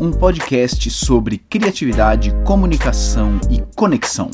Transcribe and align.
um 0.00 0.12
podcast 0.12 0.88
sobre 0.90 1.38
criatividade, 1.38 2.32
comunicação 2.44 3.40
e 3.50 3.60
conexão. 3.74 4.30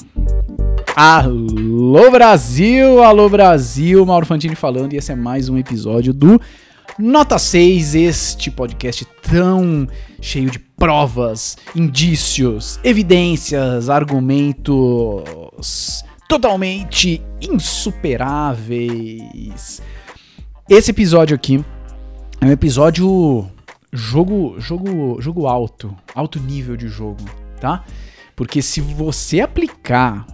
Alô 0.95 2.11
Brasil, 2.11 3.03
alô 3.03 3.31
Brasil, 3.31 4.05
Mauro 4.05 4.27
Fantini 4.27 4.55
falando 4.55 4.93
e 4.93 4.99
esse 4.99 5.11
é 5.11 5.15
mais 5.15 5.49
um 5.49 5.57
episódio 5.57 6.13
do 6.13 6.39
Nota 6.99 7.39
6, 7.39 7.95
este 7.95 8.51
podcast 8.51 9.07
tão 9.23 9.89
cheio 10.21 10.51
de 10.51 10.59
provas, 10.59 11.57
indícios, 11.75 12.79
evidências, 12.85 13.89
argumentos 13.89 16.05
totalmente 16.29 17.23
insuperáveis. 17.41 19.81
Esse 20.69 20.91
episódio 20.91 21.35
aqui 21.35 21.65
é 22.41 22.47
um 22.47 22.51
episódio 22.51 23.49
jogo, 23.95 24.57
jogo, 24.59 25.23
jogo 25.23 25.47
alto, 25.47 25.97
alto 26.15 26.41
nível 26.41 26.77
de 26.77 26.89
jogo, 26.89 27.25
tá? 27.61 27.85
Porque 28.35 28.61
se 28.61 28.81
você 28.81 29.41
aplicar, 29.41 30.27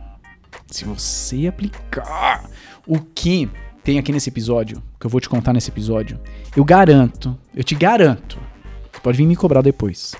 se 0.67 0.87
você 0.87 1.47
aplicar 1.47 2.49
o 2.87 2.99
que 2.99 3.51
tem 3.85 3.99
aqui 3.99 4.13
nesse 4.13 4.31
episódio, 4.31 4.83
que 4.99 5.05
eu 5.05 5.11
vou 5.11 5.21
te 5.21 5.29
contar 5.29 5.53
nesse 5.53 5.71
episódio, 5.71 6.19
eu 6.57 6.65
garanto, 6.65 7.37
eu 7.55 7.63
te 7.63 7.75
garanto, 7.75 8.39
você 8.91 9.01
pode 9.03 9.19
vir 9.19 9.27
me 9.27 9.37
cobrar 9.37 9.61
depois, 9.61 10.15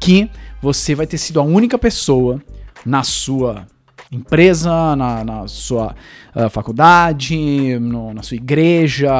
que 0.00 0.30
você 0.62 0.94
vai 0.94 1.06
ter 1.06 1.18
sido 1.18 1.40
a 1.40 1.42
única 1.42 1.78
pessoa 1.78 2.42
na 2.84 3.02
sua 3.02 3.66
empresa, 4.14 4.94
na, 4.96 5.24
na 5.24 5.48
sua 5.48 5.94
uh, 6.34 6.48
faculdade, 6.50 7.78
no, 7.78 8.14
na 8.14 8.22
sua 8.22 8.36
igreja, 8.36 9.12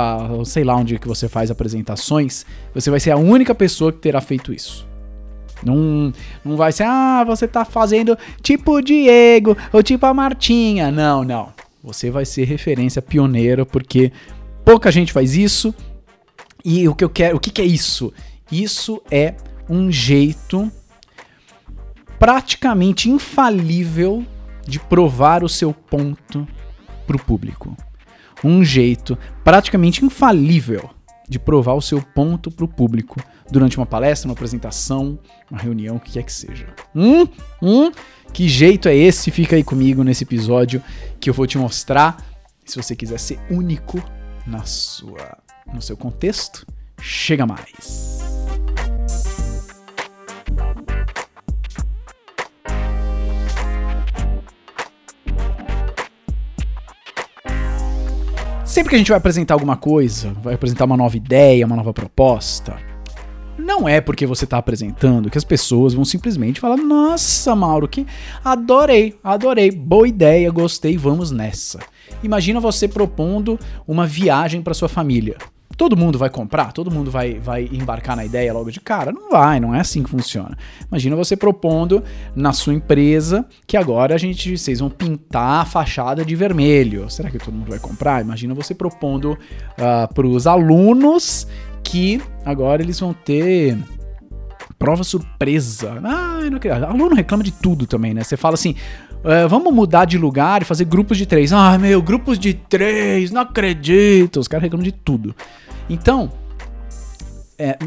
sei 0.45 0.64
lá 0.64 0.77
onde 0.77 0.98
que 0.98 1.09
você 1.09 1.28
faz 1.28 1.51
apresentações, 1.51 2.45
você 2.75 2.91
vai 2.91 3.01
ser 3.01 3.11
a 3.11 3.17
única 3.17 3.55
pessoa 3.55 3.92
que 3.92 3.98
terá 3.98 4.20
feito 4.20 4.53
isso. 4.53 4.86
Não, 5.64 6.12
não 6.45 6.56
vai 6.56 6.73
ser, 6.73 6.84
ah, 6.84 7.25
você 7.27 7.48
tá 7.48 7.64
fazendo 7.64 8.19
tipo 8.42 8.73
o 8.73 8.83
Diego 8.83 9.56
ou 9.73 9.83
tipo 9.83 10.05
a 10.05 10.12
Martinha. 10.12 10.91
Não, 10.91 11.25
não. 11.25 11.53
Você 11.83 12.11
vai 12.11 12.25
ser 12.25 12.45
referência 12.45 13.01
pioneira 13.01 13.64
porque 13.64 14.12
pouca 14.64 14.91
gente 14.91 15.12
faz 15.12 15.36
isso. 15.36 15.75
E 16.64 16.89
o 16.89 16.95
que 16.95 17.05
eu 17.05 17.11
quero, 17.11 17.36
o 17.36 17.41
que, 17.41 17.51
que 17.51 17.61
é 17.61 17.64
isso? 17.64 18.12
Isso 18.51 19.03
é 19.11 19.34
um 19.69 19.91
jeito 19.91 20.70
praticamente 22.19 23.11
infalível 23.11 24.25
de 24.67 24.79
provar 24.79 25.45
o 25.45 25.48
seu 25.48 25.73
ponto 25.73 26.47
para 27.07 27.17
o 27.17 27.23
público. 27.23 27.77
Um 28.43 28.65
jeito 28.65 29.17
praticamente 29.43 30.05
infalível 30.05 30.91
de 31.29 31.39
provar 31.39 31.75
o 31.75 31.83
seu 31.83 32.03
ponto 32.03 32.51
para 32.51 32.65
o 32.65 32.69
público 32.69 33.20
durante 33.51 33.77
uma 33.77 33.87
palestra, 33.87 34.29
uma 34.29 34.35
apresentação, 34.35 35.19
uma 35.51 35.61
reunião, 35.61 35.97
o 35.97 36.01
que 36.01 36.12
quer 36.12 36.23
que 36.23 36.33
seja. 36.33 36.67
Hum? 36.95 37.27
Hum? 37.62 37.91
Que 38.33 38.48
jeito 38.48 38.89
é 38.89 38.97
esse? 38.97 39.31
Fica 39.31 39.57
aí 39.57 39.65
comigo 39.65 40.03
nesse 40.03 40.25
episódio 40.25 40.83
que 41.20 41.31
eu 41.31 41.35
vou 41.35 41.47
te 41.47 41.57
mostrar. 41.57 42.23
Se 42.65 42.77
você 42.77 42.97
quiser 42.97 43.19
ser 43.19 43.39
único 43.51 44.03
na 44.47 44.65
sua, 44.65 45.39
no 45.73 45.81
seu 45.81 45.97
contexto, 45.97 46.67
chega 47.01 47.47
mais. 47.47 48.23
Sempre 58.75 58.91
que 58.91 58.97
a 58.97 58.98
gente 58.98 59.11
vai 59.11 59.19
apresentar 59.19 59.55
alguma 59.55 59.77
coisa, 59.77 60.34
vai 60.42 60.55
apresentar 60.55 60.84
uma 60.84 60.97
nova 60.97 61.17
ideia, 61.17 61.64
uma 61.64 61.77
nova 61.77 61.92
proposta, 61.92 62.77
não 63.57 63.89
é 63.89 64.01
porque 64.01 64.27
você 64.27 64.42
está 64.42 64.58
apresentando 64.58 65.30
que 65.30 65.39
as 65.39 65.45
pessoas 65.45 65.95
vão 65.95 66.05
simplesmente 66.05 66.58
falar: 66.58 66.77
Nossa, 66.77 67.55
Mauro, 67.55 67.86
que 67.86 68.05
adorei, 68.45 69.17
adorei, 69.23 69.70
boa 69.70 70.08
ideia, 70.08 70.51
gostei, 70.51 70.96
vamos 70.96 71.30
nessa. 71.30 71.79
Imagina 72.20 72.58
você 72.58 72.89
propondo 72.89 73.61
uma 73.86 74.08
viagem 74.08 74.61
para 74.61 74.74
sua 74.74 74.89
família 74.89 75.36
todo 75.77 75.96
mundo 75.96 76.18
vai 76.18 76.30
comprar? 76.30 76.73
Todo 76.73 76.90
mundo 76.90 77.11
vai, 77.11 77.35
vai 77.35 77.68
embarcar 77.73 78.17
na 78.17 78.24
ideia 78.24 78.52
logo 78.52 78.70
de 78.70 78.80
cara? 78.80 79.12
Não 79.12 79.30
vai, 79.30 79.61
não 79.61 79.74
é 79.74 79.80
assim 79.80 80.02
que 80.02 80.11
funciona. 80.11 80.57
Imagina 80.89 81.17
você 81.17 81.36
propondo 81.36 82.02
na 82.35 82.52
sua 82.52 82.74
empresa 82.74 83.45
que 83.67 83.77
agora 83.77 84.14
a 84.14 84.18
gente, 84.18 84.57
vocês 84.57 84.80
vão 84.80 84.90
pintar 84.90 85.63
a 85.63 85.64
fachada 85.64 86.24
de 86.24 86.34
vermelho. 86.34 87.08
Será 87.11 87.30
que 87.30 87.39
todo 87.39 87.55
mundo 87.55 87.70
vai 87.70 87.79
comprar? 87.79 88.23
Imagina 88.23 88.55
você 88.55 88.74
propondo 88.74 89.33
uh, 89.33 89.36
ah, 89.79 90.08
para 90.13 90.27
os 90.27 90.46
alunos 90.46 91.46
que 91.83 92.20
agora 92.45 92.83
eles 92.83 92.98
vão 92.98 93.13
ter 93.13 93.77
prova 94.79 95.05
surpresa. 95.05 96.01
Ah, 96.02 96.40
não 96.51 96.58
quero. 96.58 96.84
Aluno 96.86 97.14
reclama 97.14 97.42
de 97.42 97.52
tudo 97.52 97.86
também, 97.86 98.14
né? 98.14 98.23
Você 98.23 98.36
fala 98.36 98.55
assim. 98.55 98.74
Uh, 99.24 99.48
vamos 99.48 99.73
mudar 99.73 100.05
de 100.05 100.18
lugar 100.18 100.61
e 100.61 100.67
fazer 100.67 100.85
grupos 100.85 101.17
de 101.17 101.24
três. 101.24 101.51
Ah, 101.51 101.79
meu, 101.79 102.02
grupos 102.02 102.39
de 102.39 102.52
três, 102.52 103.30
não 103.30 103.40
acredito. 103.40 104.39
Os 104.39 104.46
caras 104.46 104.62
reclamam 104.62 104.85
de 104.85 104.92
tudo. 104.92 105.35
Então, 105.89 106.30
é, 107.58 107.79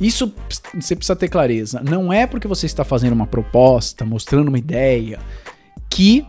isso 0.00 0.34
você 0.74 0.96
precisa 0.96 1.14
ter 1.14 1.28
clareza. 1.28 1.80
Não 1.80 2.12
é 2.12 2.26
porque 2.26 2.48
você 2.48 2.66
está 2.66 2.84
fazendo 2.84 3.12
uma 3.12 3.26
proposta, 3.26 4.04
mostrando 4.04 4.48
uma 4.48 4.58
ideia, 4.58 5.20
que 5.88 6.26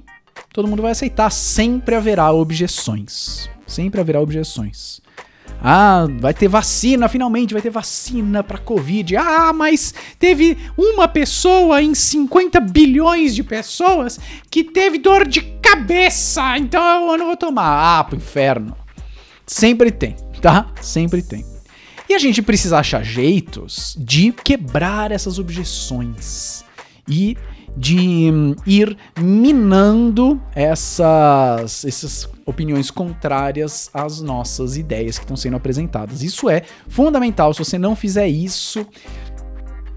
todo 0.53 0.67
mundo 0.67 0.83
vai 0.83 0.91
aceitar. 0.91 1.31
Sempre 1.31 1.95
haverá 1.95 2.31
objeções. 2.31 3.49
Sempre 3.65 3.99
haverá 3.99 4.21
objeções. 4.21 5.01
Ah, 5.61 6.07
vai 6.19 6.33
ter 6.33 6.47
vacina, 6.47 7.07
finalmente 7.07 7.53
vai 7.53 7.61
ter 7.61 7.69
vacina 7.69 8.43
para 8.43 8.57
Covid. 8.57 9.15
Ah, 9.15 9.53
mas 9.53 9.93
teve 10.17 10.57
uma 10.75 11.07
pessoa 11.07 11.81
em 11.81 11.93
50 11.93 12.59
bilhões 12.59 13.35
de 13.35 13.43
pessoas 13.43 14.19
que 14.49 14.63
teve 14.63 14.97
dor 14.97 15.27
de 15.27 15.41
cabeça, 15.61 16.57
então 16.57 17.11
eu 17.11 17.17
não 17.17 17.27
vou 17.27 17.37
tomar. 17.37 17.99
Ah, 17.99 18.03
pro 18.03 18.17
inferno. 18.17 18.75
Sempre 19.45 19.91
tem 19.91 20.15
tá? 20.41 20.67
Sempre 20.81 21.21
tem. 21.21 21.45
E 22.09 22.13
a 22.13 22.19
gente 22.19 22.41
precisa 22.41 22.79
achar 22.79 23.03
jeitos 23.03 23.95
de 23.97 24.33
quebrar 24.33 25.11
essas 25.11 25.39
objeções 25.39 26.65
e 27.07 27.37
de 27.75 28.29
hum, 28.31 28.55
ir 28.65 28.97
minando 29.19 30.41
essas, 30.53 31.85
essas 31.85 32.29
opiniões 32.45 32.91
contrárias 32.91 33.89
às 33.93 34.21
nossas 34.21 34.77
ideias 34.77 35.17
que 35.17 35.23
estão 35.23 35.37
sendo 35.37 35.55
apresentadas. 35.55 36.21
Isso 36.21 36.49
é 36.49 36.63
fundamental. 36.87 37.53
Se 37.53 37.59
você 37.63 37.77
não 37.77 37.95
fizer 37.95 38.27
isso, 38.27 38.85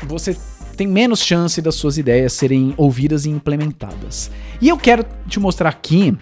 você 0.07 0.37
tem 0.77 0.87
menos 0.87 1.21
chance 1.21 1.61
das 1.63 1.75
suas 1.75 1.99
ideias 1.99 2.33
serem 2.33 2.75
ouvidas 2.77 3.27
e 3.27 3.31
implementadas. 3.31 4.31
E 4.61 4.69
eu 4.69 4.77
quero 4.77 5.05
te 5.29 5.39
mostrar 5.41 5.69
aqui 5.69 6.17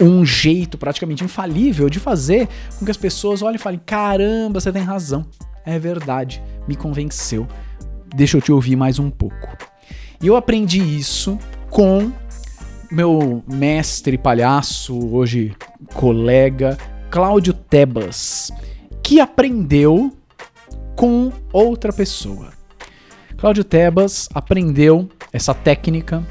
um 0.00 0.24
jeito 0.24 0.76
praticamente 0.76 1.24
infalível 1.24 1.88
de 1.88 2.00
fazer 2.00 2.48
com 2.78 2.84
que 2.84 2.90
as 2.90 2.96
pessoas 2.96 3.42
olhem 3.42 3.56
e 3.56 3.60
falem: 3.60 3.80
caramba, 3.84 4.60
você 4.60 4.72
tem 4.72 4.82
razão, 4.82 5.24
é 5.64 5.78
verdade, 5.78 6.42
me 6.66 6.74
convenceu, 6.74 7.46
deixa 8.14 8.36
eu 8.36 8.42
te 8.42 8.52
ouvir 8.52 8.76
mais 8.76 8.98
um 8.98 9.10
pouco. 9.10 9.73
E 10.24 10.26
eu 10.26 10.36
aprendi 10.36 10.80
isso 10.80 11.38
com 11.68 12.10
meu 12.90 13.44
mestre 13.46 14.16
palhaço, 14.16 15.14
hoje 15.14 15.54
colega, 15.92 16.78
Cláudio 17.10 17.52
Tebas, 17.52 18.50
que 19.02 19.20
aprendeu 19.20 20.10
com 20.96 21.30
outra 21.52 21.92
pessoa. 21.92 22.54
Cláudio 23.36 23.64
Tebas 23.64 24.26
aprendeu 24.32 25.10
essa 25.30 25.52
técnica 25.52 26.26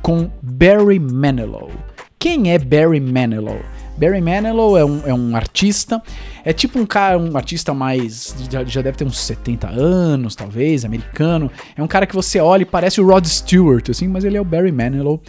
com 0.00 0.30
Barry 0.40 1.00
Manilow. 1.00 1.72
Quem 2.20 2.52
é 2.52 2.58
Barry 2.60 3.00
Manilow? 3.00 3.58
Barry 3.96 4.20
Manilow 4.20 4.76
é 4.76 4.84
um, 4.84 5.02
é 5.06 5.14
um 5.14 5.36
artista, 5.36 6.02
é 6.44 6.52
tipo 6.52 6.78
um 6.78 6.86
cara, 6.86 7.18
um 7.18 7.36
artista 7.36 7.74
mais. 7.74 8.34
Já, 8.50 8.64
já, 8.64 8.82
deve 8.82 8.96
ter 8.96 9.04
uns 9.04 9.18
70 9.18 9.68
anos, 9.68 10.34
talvez, 10.34 10.84
americano. 10.84 11.50
É 11.76 11.82
um 11.82 11.86
cara 11.86 12.06
que 12.06 12.14
você 12.14 12.40
olha 12.40 12.62
e 12.62 12.66
parece 12.66 13.00
o 13.00 13.06
Rod 13.06 13.26
Stewart, 13.26 13.90
assim, 13.90 14.08
mas 14.08 14.24
ele 14.24 14.36
é 14.36 14.40
o 14.40 14.44
Barry 14.44 14.72
Manilow. 14.72 15.22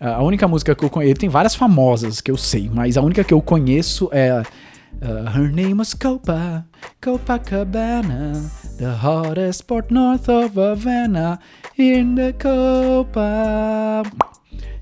Uh, 0.00 0.08
a 0.08 0.22
única 0.22 0.46
música 0.46 0.74
que 0.74 0.84
eu 0.84 0.90
conheço. 0.90 1.12
Ele 1.12 1.18
tem 1.18 1.28
várias 1.28 1.54
famosas 1.54 2.20
que 2.20 2.30
eu 2.30 2.36
sei, 2.36 2.70
mas 2.72 2.96
a 2.96 3.02
única 3.02 3.24
que 3.24 3.34
eu 3.34 3.40
conheço 3.40 4.08
é. 4.12 4.42
Uh, 5.02 5.28
her 5.28 5.52
name 5.52 5.74
was 5.74 5.92
Copa, 5.92 6.64
Copacabana, 7.02 8.50
the 8.78 8.86
hottest 8.86 9.66
port 9.66 9.92
north 9.92 10.26
of 10.26 10.58
Havana, 10.58 11.38
in 11.76 12.14
the 12.14 12.32
Copa. 12.32 14.02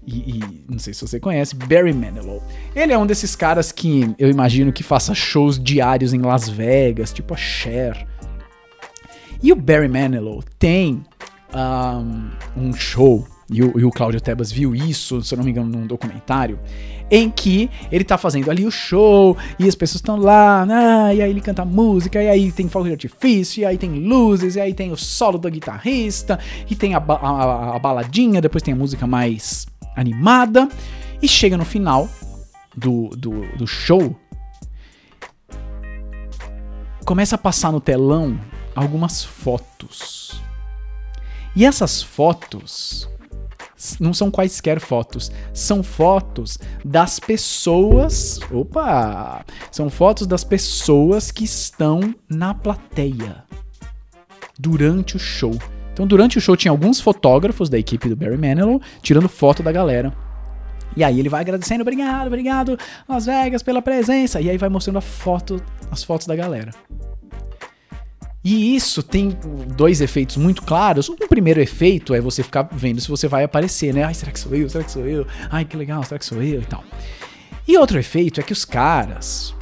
E, 0.07 0.39
e, 0.39 0.65
não 0.69 0.79
sei 0.79 0.93
se 0.93 1.07
você 1.07 1.19
conhece, 1.19 1.55
Barry 1.55 1.93
Manilow. 1.93 2.43
Ele 2.75 2.93
é 2.93 2.99
um 2.99 3.07
desses 3.07 3.35
caras 3.35 3.73
que 3.73 4.15
eu 4.19 4.29
imagino 4.29 4.73
que 4.73 4.83
faça 4.83 5.15
shows 5.15 5.59
diários 5.59 6.13
em 6.13 6.21
Las 6.21 6.49
Vegas, 6.49 7.13
tipo 7.13 7.35
a 7.35 7.37
Cher. 7.37 8.07
E 9.43 9.53
o 9.53 9.57
Barry 9.57 9.89
Manilow 9.89 10.43
tem 10.59 11.03
um, 11.55 12.31
um 12.69 12.73
show 12.73 13.27
e 13.51 13.63
o, 13.63 13.79
e 13.79 13.85
o 13.85 14.21
Tebas 14.21 14.51
viu 14.51 14.75
isso, 14.75 15.23
se 15.23 15.35
eu 15.35 15.37
não 15.37 15.45
me 15.45 15.51
engano, 15.51 15.69
num 15.69 15.87
documentário, 15.87 16.59
em 17.11 17.31
que 17.31 17.69
ele 17.93 18.03
tá 18.03 18.17
fazendo 18.17 18.51
ali 18.51 18.65
o 18.65 18.71
show, 18.71 19.37
e 19.59 19.69
as 19.69 19.75
pessoas 19.75 19.97
estão 19.97 20.17
lá, 20.17 20.65
né, 20.65 21.15
e 21.15 21.23
aí 21.23 21.31
ele 21.31 21.41
canta 21.41 21.65
música, 21.65 22.23
e 22.23 22.29
aí 22.29 22.51
tem 22.51 22.69
fogo 22.69 22.87
de 22.87 22.93
artifício, 22.93 23.61
e 23.61 23.67
aí 23.67 23.77
tem 23.77 23.91
luzes, 23.91 24.57
e 24.57 24.61
aí 24.61 24.73
tem 24.73 24.91
o 24.91 24.97
solo 24.97 25.37
do 25.37 25.51
guitarrista, 25.51 26.39
e 26.69 26.75
tem 26.75 26.95
a, 26.95 26.99
a, 26.99 27.77
a 27.77 27.79
baladinha, 27.79 28.41
depois 28.41 28.63
tem 28.63 28.73
a 28.73 28.77
música 28.77 29.07
mais 29.07 29.67
animada, 29.97 30.69
e 31.23 31.29
chega 31.29 31.57
no 31.57 31.65
final 31.65 32.09
do, 32.77 33.09
do, 33.11 33.47
do 33.57 33.67
show, 33.67 34.19
começa 37.05 37.35
a 37.35 37.39
passar 37.39 37.71
no 37.73 37.81
telão 37.81 38.39
algumas 38.75 39.25
fotos. 39.25 40.43
E 41.57 41.65
essas 41.65 42.03
fotos 42.03 43.09
não 44.01 44.15
são 44.15 44.31
quaisquer 44.31 44.81
fotos, 44.81 45.31
são 45.53 45.83
fotos 45.83 46.59
das 46.85 47.21
pessoas. 47.21 48.41
Opa! 48.51 49.45
São 49.71 49.91
fotos 49.91 50.27
das 50.27 50.43
pessoas 50.43 51.31
que 51.31 51.45
estão 51.45 52.15
na 52.29 52.55
plateia 52.55 53.45
durante 54.59 55.17
o 55.17 55.19
show. 55.19 55.57
Então, 55.95 56.07
durante 56.07 56.37
o 56.37 56.41
show 56.41 56.57
tinha 56.57 56.73
alguns 56.73 57.01
fotógrafos 57.01 57.71
da 57.71 57.79
equipe 57.79 58.09
do 58.09 58.17
Barry 58.17 58.37
Manilow 58.37 58.83
tirando 59.01 59.29
foto 59.29 59.63
da 59.63 59.73
galera. 59.73 60.13
E 60.97 61.03
aí 61.03 61.19
ele 61.19 61.29
vai 61.29 61.41
agradecendo, 61.41 61.83
obrigado, 61.83 62.27
obrigado, 62.27 62.79
Las 63.09 63.27
Vegas, 63.27 63.63
pela 63.63 63.81
presença. 63.81 64.41
E 64.41 64.51
aí 64.51 64.59
vai 64.59 64.69
mostrando 64.69 64.99
a 64.99 65.01
foto, 65.01 65.63
as 65.91 66.05
fotos 66.05 66.27
da 66.27 66.37
galera. 66.37 66.73
E 68.45 68.77
isso 68.77 69.03
tem 69.03 69.37
dois 69.75 70.01
efeitos 70.01 70.37
muito 70.37 70.63
claros. 70.63 71.09
Um 71.09 71.17
primeiro 71.17 71.61
efeito 71.61 72.13
é 72.13 72.21
você 72.21 72.43
ficar 72.43 72.69
vendo 72.71 73.01
se 73.01 73.09
você 73.09 73.27
vai 73.27 73.43
aparecer, 73.43 73.95
né? 73.95 74.05
Ai, 74.05 74.13
será 74.13 74.31
que 74.31 74.39
sou 74.39 74.55
eu? 74.55 74.69
Será 74.69 74.85
que 74.85 74.91
sou 74.91 75.07
eu? 75.07 75.27
Ai, 75.51 75.65
que 75.65 75.77
legal, 75.77 76.03
será 76.03 76.19
que 76.19 76.27
sou 76.27 76.43
eu? 76.43 76.61
E 76.61 76.67
tal. 76.67 76.85
E 77.67 77.79
outro 77.79 77.99
efeito 77.99 78.41
é 78.41 78.43
que 78.43 78.53
os 78.53 78.65
caras, 78.65 79.55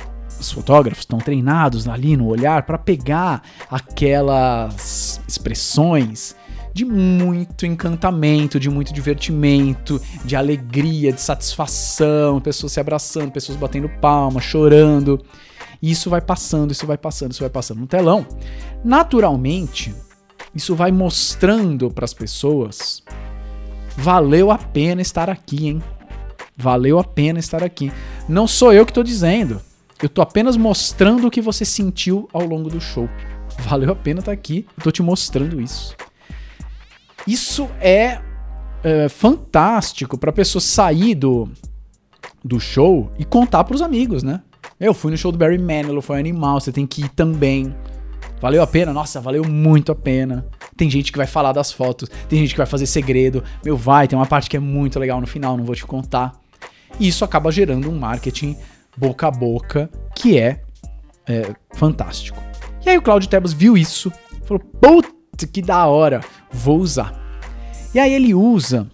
os 0.46 0.52
fotógrafos, 0.52 1.02
estão 1.02 1.18
treinados 1.18 1.88
ali 1.88 2.16
no 2.16 2.26
olhar 2.26 2.62
para 2.64 2.78
pegar 2.78 3.42
aquelas 3.70 5.20
expressões 5.26 6.36
de 6.74 6.84
muito 6.84 7.66
encantamento, 7.66 8.58
de 8.58 8.70
muito 8.70 8.92
divertimento, 8.92 10.00
de 10.24 10.34
alegria, 10.34 11.12
de 11.12 11.20
satisfação, 11.20 12.40
pessoas 12.40 12.72
se 12.72 12.80
abraçando, 12.80 13.30
pessoas 13.30 13.58
batendo 13.58 13.88
palma, 13.88 14.40
chorando. 14.40 15.22
E 15.82 15.90
isso 15.90 16.08
vai 16.08 16.20
passando, 16.20 16.70
isso 16.70 16.86
vai 16.86 16.96
passando, 16.96 17.32
isso 17.32 17.40
vai 17.40 17.50
passando 17.50 17.80
no 17.80 17.86
telão. 17.86 18.26
Naturalmente, 18.82 19.94
isso 20.54 20.74
vai 20.74 20.90
mostrando 20.90 21.90
para 21.90 22.04
as 22.04 22.14
pessoas 22.14 23.02
valeu 23.96 24.50
a 24.50 24.58
pena 24.58 25.02
estar 25.02 25.28
aqui, 25.28 25.68
hein? 25.68 25.82
Valeu 26.56 26.98
a 26.98 27.04
pena 27.04 27.38
estar 27.38 27.62
aqui. 27.62 27.92
Não 28.28 28.46
sou 28.46 28.72
eu 28.72 28.84
que 28.84 28.90
estou 28.90 29.04
dizendo. 29.04 29.60
Eu 30.02 30.08
estou 30.08 30.20
apenas 30.20 30.56
mostrando 30.56 31.28
o 31.28 31.30
que 31.30 31.40
você 31.40 31.64
sentiu 31.64 32.28
ao 32.32 32.44
longo 32.44 32.68
do 32.68 32.80
show. 32.80 33.08
Valeu 33.60 33.92
a 33.92 33.94
pena 33.94 34.18
estar 34.18 34.32
aqui. 34.32 34.66
Eu 34.76 34.82
tô 34.82 34.90
te 34.90 35.00
mostrando 35.00 35.60
isso. 35.60 35.94
Isso 37.24 37.70
é, 37.80 38.20
é 38.82 39.08
fantástico 39.08 40.18
para 40.18 40.30
a 40.30 40.32
pessoa 40.32 40.60
sair 40.60 41.14
do, 41.14 41.48
do 42.44 42.58
show 42.58 43.12
e 43.16 43.24
contar 43.24 43.62
para 43.62 43.76
os 43.76 43.82
amigos, 43.82 44.24
né? 44.24 44.42
Eu 44.80 44.92
fui 44.92 45.12
no 45.12 45.16
show 45.16 45.30
do 45.30 45.38
Barry 45.38 45.58
Manilow, 45.58 46.02
foi 46.02 46.18
animal, 46.18 46.60
você 46.60 46.72
tem 46.72 46.84
que 46.84 47.02
ir 47.02 47.08
também. 47.10 47.72
Valeu 48.40 48.60
a 48.60 48.66
pena? 48.66 48.92
Nossa, 48.92 49.20
valeu 49.20 49.44
muito 49.44 49.92
a 49.92 49.94
pena. 49.94 50.44
Tem 50.76 50.90
gente 50.90 51.12
que 51.12 51.18
vai 51.18 51.28
falar 51.28 51.52
das 51.52 51.70
fotos, 51.70 52.10
tem 52.28 52.40
gente 52.40 52.50
que 52.50 52.58
vai 52.58 52.66
fazer 52.66 52.86
segredo. 52.86 53.44
Meu, 53.64 53.76
vai, 53.76 54.08
tem 54.08 54.18
uma 54.18 54.26
parte 54.26 54.50
que 54.50 54.56
é 54.56 54.60
muito 54.60 54.98
legal 54.98 55.20
no 55.20 55.28
final, 55.28 55.56
não 55.56 55.64
vou 55.64 55.76
te 55.76 55.86
contar. 55.86 56.32
E 56.98 57.06
isso 57.06 57.24
acaba 57.24 57.52
gerando 57.52 57.88
um 57.88 57.96
marketing 57.96 58.56
boca 58.96 59.26
a 59.26 59.30
boca 59.30 59.90
que 60.14 60.38
é, 60.38 60.62
é 61.26 61.54
fantástico. 61.74 62.40
E 62.84 62.90
aí 62.90 62.98
o 62.98 63.02
Claudio 63.02 63.28
Tebas 63.28 63.52
viu 63.52 63.76
isso, 63.76 64.12
falou: 64.44 64.60
Puta 64.80 65.46
que 65.46 65.62
da 65.62 65.86
hora, 65.86 66.20
vou 66.50 66.78
usar. 66.78 67.20
E 67.94 67.98
aí 67.98 68.12
ele 68.12 68.34
usa 68.34 68.88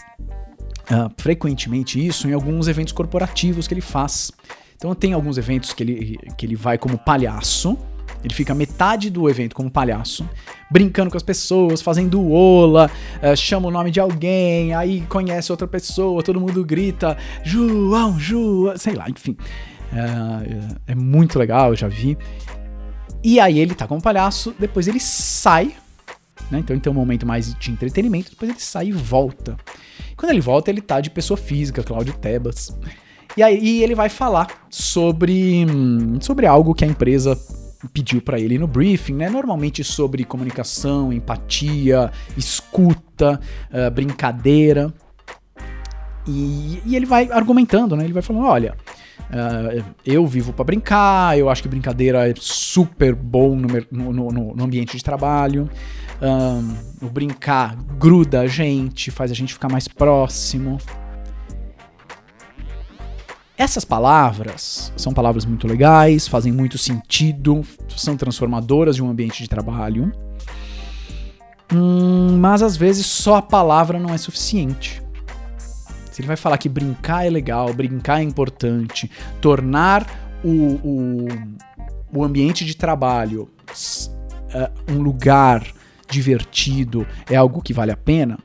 uh, 0.91 1.11
frequentemente 1.17 2.05
isso 2.05 2.29
em 2.29 2.33
alguns 2.33 2.69
eventos 2.69 2.93
corporativos 2.93 3.67
que 3.67 3.75
ele 3.75 3.81
faz. 3.81 4.33
Então 4.77 4.95
tem 4.95 5.13
alguns 5.13 5.39
eventos 5.39 5.73
que 5.73 5.83
ele, 5.83 6.19
que 6.37 6.47
ele 6.47 6.57
vai 6.57 6.79
como 6.79 6.99
palhaço. 6.99 7.77
Ele 8.25 8.35
fica 8.35 8.53
metade 8.55 9.11
do 9.11 9.29
evento 9.31 9.55
como 9.55 9.71
palhaço, 9.71 10.29
brincando 10.69 11.09
com 11.11 11.17
as 11.17 11.23
pessoas, 11.23 11.81
fazendo 11.81 12.29
ola, 12.29 12.91
uh, 13.23 13.37
chama 13.37 13.69
o 13.69 13.71
nome 13.71 13.93
de 13.93 14.01
alguém, 14.01 14.75
aí 14.75 15.03
conhece 15.03 15.53
outra 15.53 15.69
pessoa, 15.69 16.21
todo 16.23 16.41
mundo 16.41 16.65
grita, 16.65 17.17
João, 17.45 18.19
João, 18.19 18.77
sei 18.77 18.95
lá, 18.95 19.09
enfim. 19.09 19.37
Uh, 19.93 20.77
é 20.87 20.95
muito 20.95 21.39
legal, 21.39 21.71
eu 21.71 21.77
já 21.77 21.89
vi. 21.89 22.17
E 23.23 23.41
aí 23.41 23.59
ele 23.59 23.75
tá 23.75 23.87
como 23.87 24.01
palhaço, 24.01 24.55
depois 24.59 24.87
ele 24.87 25.01
sai, 25.01 25.75
né? 26.51 26.59
Então 26.59 26.75
ele 26.75 26.81
tem 26.81 26.91
um 26.91 26.97
momento 26.97 27.27
mais 27.27 27.55
de 27.55 27.71
entretenimento, 27.71 28.31
depois 28.31 28.51
ele 28.51 28.61
sai 28.61 28.89
e 28.89 28.93
volta. 28.93 29.57
Quando 30.17 30.31
ele 30.31 30.41
volta, 30.41 30.71
ele 30.71 30.81
tá 30.81 31.01
de 31.01 31.11
pessoa 31.11 31.37
física, 31.37 31.83
Cláudio 31.83 32.15
Tebas. 32.15 32.77
E 33.37 33.43
aí 33.43 33.83
ele 33.83 33.95
vai 33.95 34.09
falar 34.09 34.49
sobre, 34.69 35.65
sobre 36.21 36.47
algo 36.47 36.75
que 36.75 36.85
a 36.85 36.89
empresa 36.89 37.39
pediu 37.93 38.21
para 38.21 38.41
ele 38.41 38.59
no 38.59 38.67
briefing, 38.67 39.15
né? 39.15 39.31
Normalmente 39.31 39.85
sobre 39.85 40.25
comunicação, 40.25 41.13
empatia, 41.13 42.11
escuta, 42.37 43.41
uh, 43.71 43.91
brincadeira. 43.91 44.93
E, 46.27 46.83
e, 46.85 46.97
ele 46.97 47.07
vai 47.07 47.31
argumentando, 47.31 47.95
né? 47.95 48.05
Ele 48.05 48.13
vai 48.13 48.23
falando, 48.23 48.47
olha, 48.47 48.75
uh, 49.31 49.85
eu 50.05 50.27
vivo 50.27 50.53
para 50.53 50.65
brincar, 50.65 51.39
eu 51.39 51.49
acho 51.49 51.63
que 51.63 51.69
brincadeira 51.69 52.29
é 52.29 52.35
super 52.37 53.15
bom 53.15 53.57
no, 53.57 53.69
no, 53.91 54.13
no, 54.13 54.55
no 54.55 54.65
ambiente 54.65 54.97
de 54.97 55.05
trabalho. 55.05 55.69
Um, 56.21 57.07
o 57.07 57.11
brincar 57.11 57.77
gruda 57.97 58.41
a 58.41 58.47
gente, 58.47 59.11
faz 59.11 59.31
a 59.31 59.35
gente 59.35 59.53
ficar 59.53 59.69
mais 59.69 59.87
próximo. 59.87 60.79
Essas 63.57 63.85
palavras 63.85 64.93
são 64.97 65.13
palavras 65.13 65.45
muito 65.45 65.67
legais, 65.67 66.29
fazem 66.29 66.53
muito 66.53 66.79
sentido, 66.79 67.63
são 67.89 68.17
transformadoras 68.17 68.97
de 68.97 69.03
um 69.03 69.11
ambiente 69.11 69.43
de 69.43 69.49
trabalho. 69.49 70.13
Hum, 71.73 72.39
mas 72.39 72.63
às 72.63 72.77
vezes 72.77 73.05
só 73.05 73.37
a 73.37 73.43
palavra 73.43 73.99
não 73.99 74.15
é 74.15 74.19
suficiente. 74.19 75.03
Se 76.19 76.23
ele 76.23 76.27
vai 76.27 76.37
falar 76.37 76.59
que 76.59 76.69
brincar 76.69 77.25
é 77.25 77.31
legal, 77.31 77.73
brincar 77.73 78.19
é 78.19 78.25
importante, 78.25 79.09
tornar 79.41 80.05
o, 80.43 80.51
o, 80.51 81.29
o 82.13 82.25
ambiente 82.25 82.65
de 82.65 82.77
trabalho 82.77 83.49
uh, 84.53 84.93
um 84.93 85.01
lugar 85.01 85.65
divertido 86.11 87.07
é 87.31 87.37
algo 87.37 87.63
que 87.63 87.73
vale 87.73 87.93
a 87.93 87.97
pena, 87.97 88.37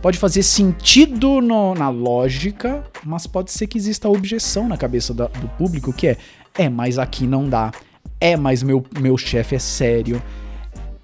pode 0.00 0.16
fazer 0.16 0.42
sentido 0.42 1.42
no, 1.42 1.74
na 1.74 1.90
lógica, 1.90 2.82
mas 3.04 3.26
pode 3.26 3.52
ser 3.52 3.66
que 3.66 3.76
exista 3.76 4.08
objeção 4.08 4.66
na 4.66 4.78
cabeça 4.78 5.12
da, 5.12 5.26
do 5.26 5.48
público, 5.58 5.92
que 5.92 6.06
é, 6.06 6.16
é, 6.54 6.70
mas 6.70 6.98
aqui 6.98 7.26
não 7.26 7.46
dá. 7.46 7.70
É, 8.18 8.34
mas 8.34 8.62
meu, 8.62 8.82
meu 8.98 9.18
chefe 9.18 9.56
é 9.56 9.58
sério. 9.58 10.22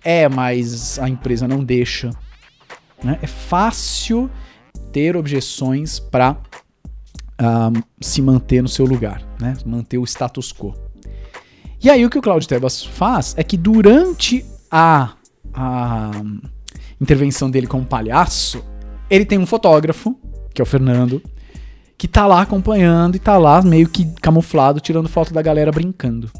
É, 0.02 0.30
mas 0.30 0.98
a 0.98 1.10
empresa 1.10 1.46
não 1.46 1.62
deixa. 1.62 2.08
Né? 3.04 3.18
É 3.20 3.26
fácil 3.26 4.30
ter 4.92 5.16
objeções 5.16 5.98
para 5.98 6.32
uh, 6.32 7.82
se 8.00 8.20
manter 8.20 8.62
no 8.62 8.68
seu 8.68 8.84
lugar, 8.84 9.22
né? 9.40 9.56
manter 9.64 9.98
o 9.98 10.04
status 10.04 10.52
quo. 10.52 10.74
E 11.82 11.88
aí 11.88 12.04
o 12.04 12.10
que 12.10 12.18
o 12.18 12.22
Claudio 12.22 12.48
Tebas 12.48 12.84
faz 12.84 13.34
é 13.38 13.42
que 13.42 13.56
durante 13.56 14.44
a, 14.70 15.12
a 15.54 16.10
intervenção 17.00 17.50
dele 17.50 17.66
como 17.66 17.86
palhaço, 17.86 18.62
ele 19.08 19.24
tem 19.24 19.38
um 19.38 19.46
fotógrafo, 19.46 20.14
que 20.54 20.60
é 20.60 20.64
o 20.64 20.66
Fernando, 20.66 21.22
que 21.96 22.06
tá 22.06 22.26
lá 22.26 22.42
acompanhando 22.42 23.16
e 23.16 23.18
tá 23.18 23.38
lá 23.38 23.62
meio 23.62 23.88
que 23.88 24.06
camuflado, 24.20 24.80
tirando 24.80 25.08
foto 25.08 25.32
da 25.32 25.40
galera 25.40 25.72
brincando. 25.72 26.30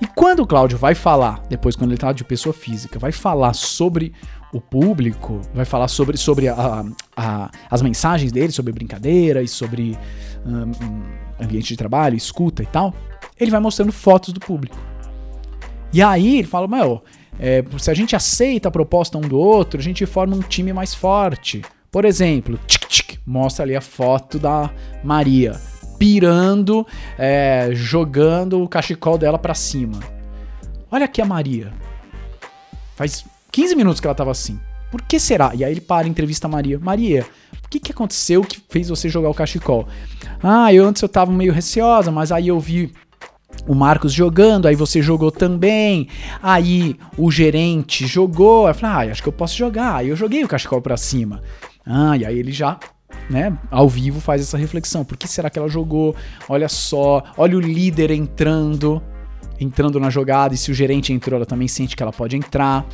E 0.00 0.06
quando 0.06 0.40
o 0.40 0.46
Cláudio 0.46 0.78
vai 0.78 0.94
falar, 0.94 1.42
depois 1.48 1.74
quando 1.74 1.90
ele 1.90 1.98
tá 1.98 2.12
de 2.12 2.24
pessoa 2.24 2.52
física, 2.52 2.98
vai 2.98 3.10
falar 3.10 3.52
sobre 3.52 4.12
o 4.52 4.60
público, 4.60 5.40
vai 5.54 5.64
falar 5.64 5.88
sobre, 5.88 6.16
sobre 6.16 6.48
a, 6.48 6.84
a, 7.16 7.50
as 7.70 7.82
mensagens 7.82 8.32
dele, 8.32 8.52
sobre 8.52 8.72
brincadeira 8.72 9.42
e 9.42 9.48
sobre 9.48 9.96
um, 10.46 11.02
ambiente 11.42 11.68
de 11.68 11.76
trabalho, 11.76 12.16
escuta 12.16 12.62
e 12.62 12.66
tal, 12.66 12.94
ele 13.38 13.50
vai 13.50 13.60
mostrando 13.60 13.92
fotos 13.92 14.32
do 14.32 14.40
público. 14.40 14.76
E 15.92 16.02
aí 16.02 16.38
ele 16.38 16.48
fala, 16.48 16.66
meu, 16.66 17.02
é, 17.38 17.64
se 17.78 17.90
a 17.90 17.94
gente 17.94 18.16
aceita 18.16 18.68
a 18.68 18.72
proposta 18.72 19.16
um 19.16 19.22
do 19.22 19.38
outro, 19.38 19.80
a 19.80 19.82
gente 19.82 20.04
forma 20.06 20.36
um 20.36 20.40
time 20.40 20.72
mais 20.72 20.94
forte. 20.94 21.62
Por 21.90 22.04
exemplo, 22.04 22.58
tchic, 22.66 22.86
tchic, 22.86 23.18
mostra 23.26 23.64
ali 23.64 23.76
a 23.76 23.80
foto 23.80 24.38
da 24.38 24.70
Maria 25.02 25.58
pirando, 25.98 26.86
é, 27.18 27.70
jogando 27.72 28.62
o 28.62 28.68
cachecol 28.68 29.18
dela 29.18 29.38
para 29.38 29.54
cima. 29.54 29.98
Olha 30.90 31.04
aqui 31.04 31.20
a 31.20 31.26
Maria. 31.26 31.72
Faz 32.94 33.24
15 33.50 33.74
minutos 33.74 34.00
que 34.00 34.06
ela 34.06 34.14
tava 34.14 34.30
assim. 34.30 34.58
Por 34.90 35.02
que 35.02 35.18
será? 35.20 35.52
E 35.54 35.64
aí 35.64 35.72
ele 35.72 35.80
para, 35.80 36.08
entrevista 36.08 36.46
a 36.46 36.50
Maria. 36.50 36.78
Maria, 36.78 37.26
O 37.64 37.68
que, 37.68 37.78
que 37.78 37.92
aconteceu 37.92 38.42
que 38.42 38.60
fez 38.70 38.88
você 38.88 39.08
jogar 39.08 39.28
o 39.28 39.34
cachecol? 39.34 39.86
Ah, 40.42 40.72
eu 40.72 40.86
antes 40.86 41.02
eu 41.02 41.08
tava 41.08 41.30
meio 41.30 41.52
receosa, 41.52 42.10
mas 42.10 42.32
aí 42.32 42.48
eu 42.48 42.58
vi 42.58 42.92
o 43.66 43.74
Marcos 43.74 44.12
jogando, 44.12 44.66
aí 44.66 44.74
você 44.74 45.02
jogou 45.02 45.30
também. 45.30 46.08
Aí 46.42 46.96
o 47.16 47.30
gerente 47.30 48.06
jogou. 48.06 48.66
Aí 48.66 48.70
eu 48.70 48.74
falei, 48.74 49.08
ah, 49.08 49.12
acho 49.12 49.22
que 49.22 49.28
eu 49.28 49.32
posso 49.32 49.56
jogar. 49.56 49.96
Aí 49.96 50.08
eu 50.08 50.16
joguei 50.16 50.42
o 50.42 50.48
cachecol 50.48 50.80
pra 50.80 50.96
cima. 50.96 51.42
Ah, 51.84 52.16
e 52.16 52.24
aí 52.24 52.38
ele 52.38 52.52
já, 52.52 52.78
né, 53.28 53.56
ao 53.70 53.88
vivo 53.88 54.20
faz 54.20 54.40
essa 54.40 54.56
reflexão. 54.56 55.04
Por 55.04 55.16
que 55.16 55.28
será 55.28 55.50
que 55.50 55.58
ela 55.58 55.68
jogou? 55.68 56.16
Olha 56.48 56.68
só, 56.68 57.22
olha 57.36 57.56
o 57.56 57.60
líder 57.60 58.10
entrando, 58.10 59.02
entrando 59.60 60.00
na 60.00 60.08
jogada. 60.08 60.54
E 60.54 60.58
se 60.58 60.70
o 60.70 60.74
gerente 60.74 61.12
entrou, 61.12 61.36
ela 61.36 61.46
também 61.46 61.68
sente 61.68 61.94
que 61.94 62.02
ela 62.02 62.12
pode 62.12 62.36
entrar. 62.36 62.86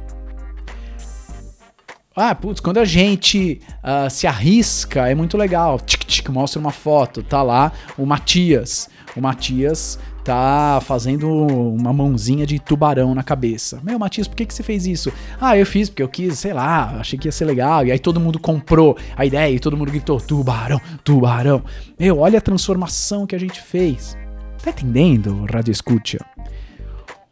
Ah, 2.17 2.33
putz, 2.33 2.61
quando 2.61 2.79
a 2.79 2.85
gente 2.85 3.61
uh, 3.83 4.09
se 4.09 4.25
arrisca, 4.25 5.09
é 5.09 5.17
muito 5.17 5.37
legal. 5.37 5.81
Tic, 5.81 6.05
tic, 6.05 6.29
mostra 6.29 6.61
uma 6.61 6.71
foto, 6.71 7.25
tá 7.25 7.43
lá 7.43 7.73
o 7.99 8.07
Matias. 8.07 8.89
O 9.17 9.21
Matias 9.21 9.99
tá 10.23 10.81
fazendo 10.81 11.29
uma 11.29 11.93
mãozinha 11.93 12.47
de 12.47 12.61
tubarão 12.61 13.17
na 13.17 13.25
cabeça. 13.25 13.81
Meu, 13.83 13.99
Matias, 13.99 14.29
por 14.29 14.37
que, 14.37 14.47
que 14.47 14.55
você 14.55 14.63
fez 14.63 14.87
isso? 14.87 15.13
Ah, 15.41 15.59
eu 15.59 15.67
fiz 15.67 15.91
porque 15.91 16.05
eu 16.05 16.09
quis, 16.09 16.39
sei 16.39 16.53
lá, 16.53 17.01
achei 17.01 17.19
que 17.19 17.27
ia 17.27 17.33
ser 17.33 17.47
legal. 17.47 17.85
E 17.85 17.91
aí 17.91 17.99
todo 17.99 18.21
mundo 18.21 18.39
comprou 18.39 18.97
a 19.17 19.27
ideia 19.27 19.53
e 19.53 19.59
todo 19.59 19.77
mundo 19.77 19.91
gritou: 19.91 20.21
tubarão, 20.21 20.81
tubarão. 21.03 21.65
Meu, 21.99 22.21
olha 22.21 22.39
a 22.39 22.43
transformação 22.43 23.27
que 23.27 23.35
a 23.35 23.41
gente 23.41 23.61
fez. 23.61 24.17
Tá 24.63 24.71
entendendo, 24.71 25.45
Radio 25.53 25.73
Escucha? 25.73 26.25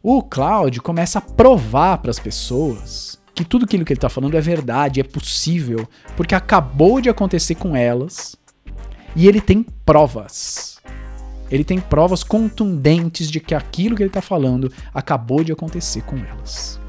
O 0.03 0.21
Cloud 0.21 0.81
começa 0.81 1.19
a 1.19 1.21
provar 1.21 1.99
para 1.99 2.11
as 2.11 2.19
pessoas 2.19 3.22
que 3.33 3.43
tudo 3.43 3.65
aquilo 3.65 3.83
que 3.83 3.93
ele 3.93 3.99
tá 3.99 4.09
falando 4.09 4.37
é 4.37 4.41
verdade, 4.41 4.99
é 4.99 5.03
possível, 5.03 5.87
porque 6.15 6.35
acabou 6.35 7.01
de 7.01 7.09
acontecer 7.09 7.55
com 7.55 7.75
elas 7.75 8.35
e 9.15 9.27
ele 9.27 9.41
tem 9.41 9.63
provas 9.85 10.73
ele 11.53 11.63
tem 11.63 11.79
provas 11.79 12.23
contundentes 12.23 13.29
de 13.29 13.39
que 13.39 13.53
aquilo 13.53 13.95
que 13.95 14.01
ele 14.01 14.09
está 14.09 14.23
falando 14.23 14.73
acabou 14.91 15.43
de 15.43 15.51
acontecer 15.51 16.01
com 16.01 16.17
elas. 16.17 16.79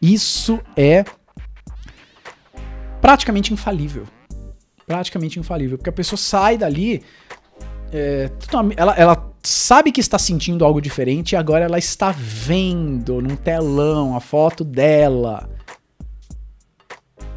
Isso 0.00 0.60
é 0.76 1.04
praticamente 3.00 3.52
infalível. 3.52 4.04
Praticamente 4.84 5.38
infalível. 5.38 5.78
Porque 5.78 5.90
a 5.90 5.92
pessoa 5.92 6.18
sai 6.18 6.58
dali. 6.58 7.04
É, 7.92 8.28
ela, 8.76 8.94
ela 8.96 9.31
sabe 9.42 9.90
que 9.90 10.00
está 10.00 10.18
sentindo 10.18 10.64
algo 10.64 10.80
diferente 10.80 11.32
e 11.32 11.36
agora 11.36 11.64
ela 11.64 11.78
está 11.78 12.12
vendo 12.12 13.20
num 13.20 13.36
telão 13.36 14.16
a 14.16 14.20
foto 14.20 14.62
dela. 14.62 15.50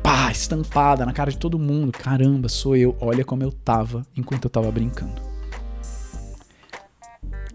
Pá, 0.03 0.31
estampada 0.31 1.05
na 1.05 1.13
cara 1.13 1.31
de 1.31 1.38
todo 1.38 1.57
mundo. 1.57 1.91
Caramba, 1.91 2.47
sou 2.47 2.75
eu. 2.75 2.95
Olha 3.00 3.25
como 3.25 3.41
eu 3.43 3.51
tava 3.51 4.05
enquanto 4.15 4.45
eu 4.45 4.50
tava 4.50 4.71
brincando. 4.71 5.19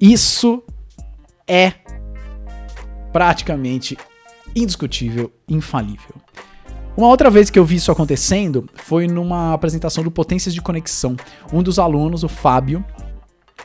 Isso 0.00 0.62
é 1.46 1.74
praticamente 3.12 3.96
indiscutível, 4.54 5.32
infalível. 5.48 6.14
Uma 6.96 7.08
outra 7.08 7.30
vez 7.30 7.50
que 7.50 7.58
eu 7.58 7.64
vi 7.64 7.76
isso 7.76 7.92
acontecendo 7.92 8.68
foi 8.74 9.06
numa 9.06 9.54
apresentação 9.54 10.02
do 10.02 10.10
Potências 10.10 10.52
de 10.52 10.60
Conexão. 10.60 11.16
Um 11.52 11.62
dos 11.62 11.78
alunos, 11.78 12.24
o 12.24 12.28
Fábio, 12.28 12.84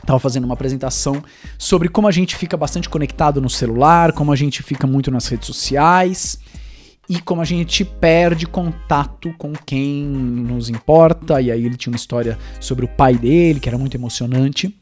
estava 0.00 0.18
fazendo 0.18 0.44
uma 0.44 0.54
apresentação 0.54 1.22
sobre 1.58 1.88
como 1.88 2.08
a 2.08 2.10
gente 2.10 2.36
fica 2.36 2.56
bastante 2.56 2.88
conectado 2.88 3.40
no 3.40 3.50
celular, 3.50 4.12
como 4.12 4.32
a 4.32 4.36
gente 4.36 4.62
fica 4.62 4.86
muito 4.86 5.10
nas 5.10 5.26
redes 5.26 5.46
sociais 5.46 6.38
e 7.08 7.20
como 7.20 7.40
a 7.40 7.44
gente 7.44 7.84
perde 7.84 8.46
contato 8.46 9.32
com 9.38 9.52
quem 9.52 10.04
nos 10.04 10.68
importa. 10.68 11.40
E 11.40 11.50
aí 11.50 11.64
ele 11.64 11.76
tinha 11.76 11.92
uma 11.92 11.96
história 11.96 12.38
sobre 12.60 12.84
o 12.84 12.88
pai 12.88 13.14
dele, 13.14 13.60
que 13.60 13.68
era 13.68 13.78
muito 13.78 13.96
emocionante. 13.96 14.76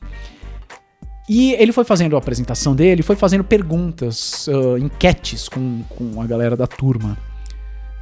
E 1.29 1.53
ele 1.55 1.73
foi 1.73 1.85
fazendo 1.85 2.17
a 2.17 2.19
apresentação 2.19 2.75
dele, 2.75 3.03
foi 3.03 3.17
fazendo 3.17 3.45
perguntas, 3.45 4.47
uh, 4.47 4.77
enquetes 4.77 5.49
com, 5.49 5.83
com 5.89 6.21
a 6.21 6.27
galera 6.27 6.57
da 6.57 6.67
turma. 6.67 7.17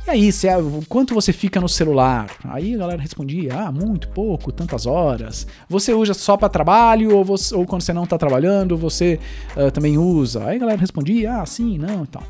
E 0.04 0.10
aí, 0.10 0.32
se 0.32 0.48
é, 0.48 0.54
quanto 0.88 1.14
você 1.14 1.32
fica 1.32 1.60
no 1.60 1.68
celular? 1.68 2.28
Aí 2.44 2.74
a 2.74 2.78
galera 2.78 3.00
respondia: 3.00 3.54
ah, 3.54 3.72
muito 3.72 4.08
pouco, 4.08 4.50
tantas 4.50 4.84
horas. 4.84 5.46
Você 5.68 5.94
usa 5.94 6.12
só 6.12 6.36
para 6.36 6.48
trabalho 6.48 7.16
ou, 7.16 7.24
você, 7.24 7.54
ou 7.54 7.64
quando 7.64 7.82
você 7.82 7.92
não 7.92 8.04
tá 8.04 8.18
trabalhando, 8.18 8.76
você 8.76 9.20
uh, 9.56 9.70
também 9.70 9.96
usa? 9.98 10.44
Aí 10.44 10.56
a 10.56 10.60
galera 10.60 10.80
respondia: 10.80 11.40
ah, 11.40 11.46
sim, 11.46 11.78
não 11.78 12.02
e 12.02 12.06
tal. 12.08 12.24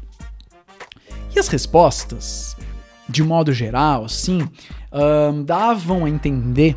E 1.34 1.38
as 1.38 1.48
respostas, 1.48 2.54
de 3.08 3.22
modo 3.22 3.54
geral, 3.54 4.04
assim, 4.04 4.46
davam 5.46 6.04
a 6.04 6.10
entender 6.10 6.76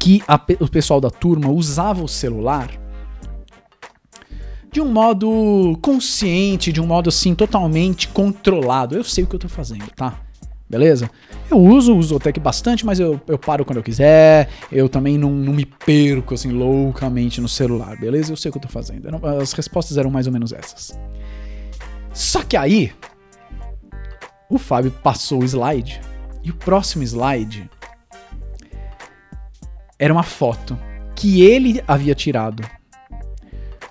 que 0.00 0.20
a, 0.26 0.34
o 0.60 0.68
pessoal 0.68 1.00
da 1.00 1.10
turma 1.10 1.48
usava 1.48 2.02
o 2.02 2.08
celular 2.08 2.83
de 4.74 4.80
um 4.80 4.90
modo 4.90 5.78
consciente, 5.80 6.72
de 6.72 6.80
um 6.80 6.86
modo 6.86 7.08
assim 7.08 7.32
totalmente 7.32 8.08
controlado. 8.08 8.96
Eu 8.96 9.04
sei 9.04 9.22
o 9.22 9.26
que 9.28 9.36
eu 9.36 9.38
tô 9.38 9.48
fazendo, 9.48 9.88
tá? 9.94 10.18
Beleza? 10.68 11.08
Eu 11.48 11.60
uso, 11.60 12.16
até 12.16 12.32
que 12.32 12.40
bastante, 12.40 12.84
mas 12.84 12.98
eu, 12.98 13.20
eu 13.28 13.38
paro 13.38 13.64
quando 13.64 13.76
eu 13.76 13.84
quiser. 13.84 14.48
Eu 14.72 14.88
também 14.88 15.16
não, 15.16 15.30
não 15.30 15.52
me 15.52 15.64
perco 15.64 16.34
assim 16.34 16.50
loucamente 16.50 17.40
no 17.40 17.48
celular, 17.48 17.96
beleza? 18.00 18.32
Eu 18.32 18.36
sei 18.36 18.48
o 18.48 18.52
que 18.52 18.58
eu 18.58 18.62
tô 18.62 18.68
fazendo. 18.68 19.08
As 19.40 19.52
respostas 19.52 19.96
eram 19.96 20.10
mais 20.10 20.26
ou 20.26 20.32
menos 20.32 20.52
essas. 20.52 20.98
Só 22.12 22.42
que 22.42 22.56
aí, 22.56 22.92
o 24.50 24.58
Fábio 24.58 24.90
passou 24.90 25.42
o 25.42 25.44
slide. 25.44 26.00
E 26.42 26.50
o 26.50 26.54
próximo 26.54 27.04
slide 27.04 27.70
era 30.00 30.12
uma 30.12 30.24
foto 30.24 30.76
que 31.14 31.42
ele 31.42 31.80
havia 31.86 32.14
tirado. 32.16 32.68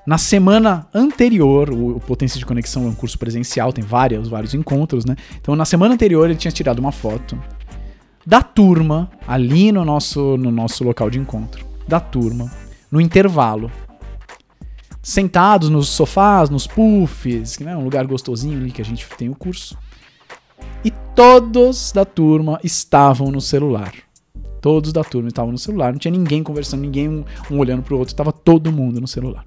Na 0.06 0.18
semana 0.18 0.86
anterior, 0.94 1.70
o, 1.70 2.00
Potência 2.02 2.38
de 2.38 2.46
Conexão 2.46 2.86
é 2.86 2.90
um 2.90 2.94
curso 2.94 3.18
presencial, 3.18 3.72
tem 3.72 3.84
vários, 3.84 4.28
vários 4.28 4.54
encontros, 4.54 5.06
né? 5.06 5.16
Então, 5.40 5.56
na 5.56 5.64
semana 5.64 5.94
anterior, 5.94 6.30
ele 6.30 6.38
tinha 6.38 6.52
tirado 6.52 6.80
uma 6.80 6.92
foto 6.92 7.40
da 8.26 8.42
turma, 8.42 9.10
ali 9.26 9.72
no 9.72 9.86
nosso, 9.86 10.38
no 10.38 10.52
nosso 10.52 10.84
local 10.84 11.10
de 11.10 11.20
encontro, 11.20 11.66
da 11.88 12.02
turma, 12.02 12.52
no 12.92 13.00
intervalo. 13.00 13.72
Sentados 15.02 15.70
nos 15.70 15.88
sofás, 15.90 16.50
nos 16.50 16.68
puffs, 16.68 17.60
né? 17.60 17.76
um 17.76 17.84
lugar 17.84 18.06
gostosinho 18.06 18.58
ali 18.58 18.72
que 18.72 18.82
a 18.82 18.86
gente 18.86 19.08
tem 19.18 19.30
o 19.30 19.36
curso. 19.36 19.78
E 20.84 20.92
todos 21.16 21.94
da 21.94 22.04
turma 22.04 22.60
estavam 22.62 23.32
no 23.32 23.40
celular. 23.40 23.94
Todos 24.62 24.92
da 24.94 25.04
turma 25.04 25.28
estavam 25.28 25.52
no 25.52 25.58
celular, 25.58 25.92
não 25.92 26.00
tinha 26.00 26.12
ninguém 26.12 26.42
conversando, 26.42 26.82
ninguém 26.82 27.10
um, 27.10 27.26
um 27.52 27.60
olhando 27.60 27.84
pro 27.84 27.98
outro, 27.98 28.14
estava 28.14 28.32
todo 28.32 28.72
mundo 28.72 29.02
no 29.02 29.08
celular. 29.08 29.46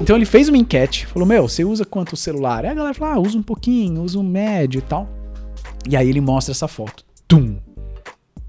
Então 0.00 0.16
ele 0.16 0.24
fez 0.24 0.48
uma 0.48 0.58
enquete, 0.58 1.06
falou: 1.06 1.26
Meu, 1.26 1.48
você 1.48 1.64
usa 1.64 1.84
quanto 1.84 2.16
celular? 2.16 2.64
Aí 2.64 2.70
a 2.70 2.74
galera 2.74 2.94
falou: 2.94 3.14
Ah, 3.14 3.20
usa 3.20 3.38
um 3.38 3.42
pouquinho, 3.42 4.02
usa 4.02 4.18
um 4.18 4.22
médio 4.22 4.78
e 4.78 4.82
tal. 4.82 5.08
E 5.88 5.96
aí 5.96 6.08
ele 6.08 6.20
mostra 6.20 6.52
essa 6.52 6.66
foto. 6.66 7.04
Tum! 7.28 7.56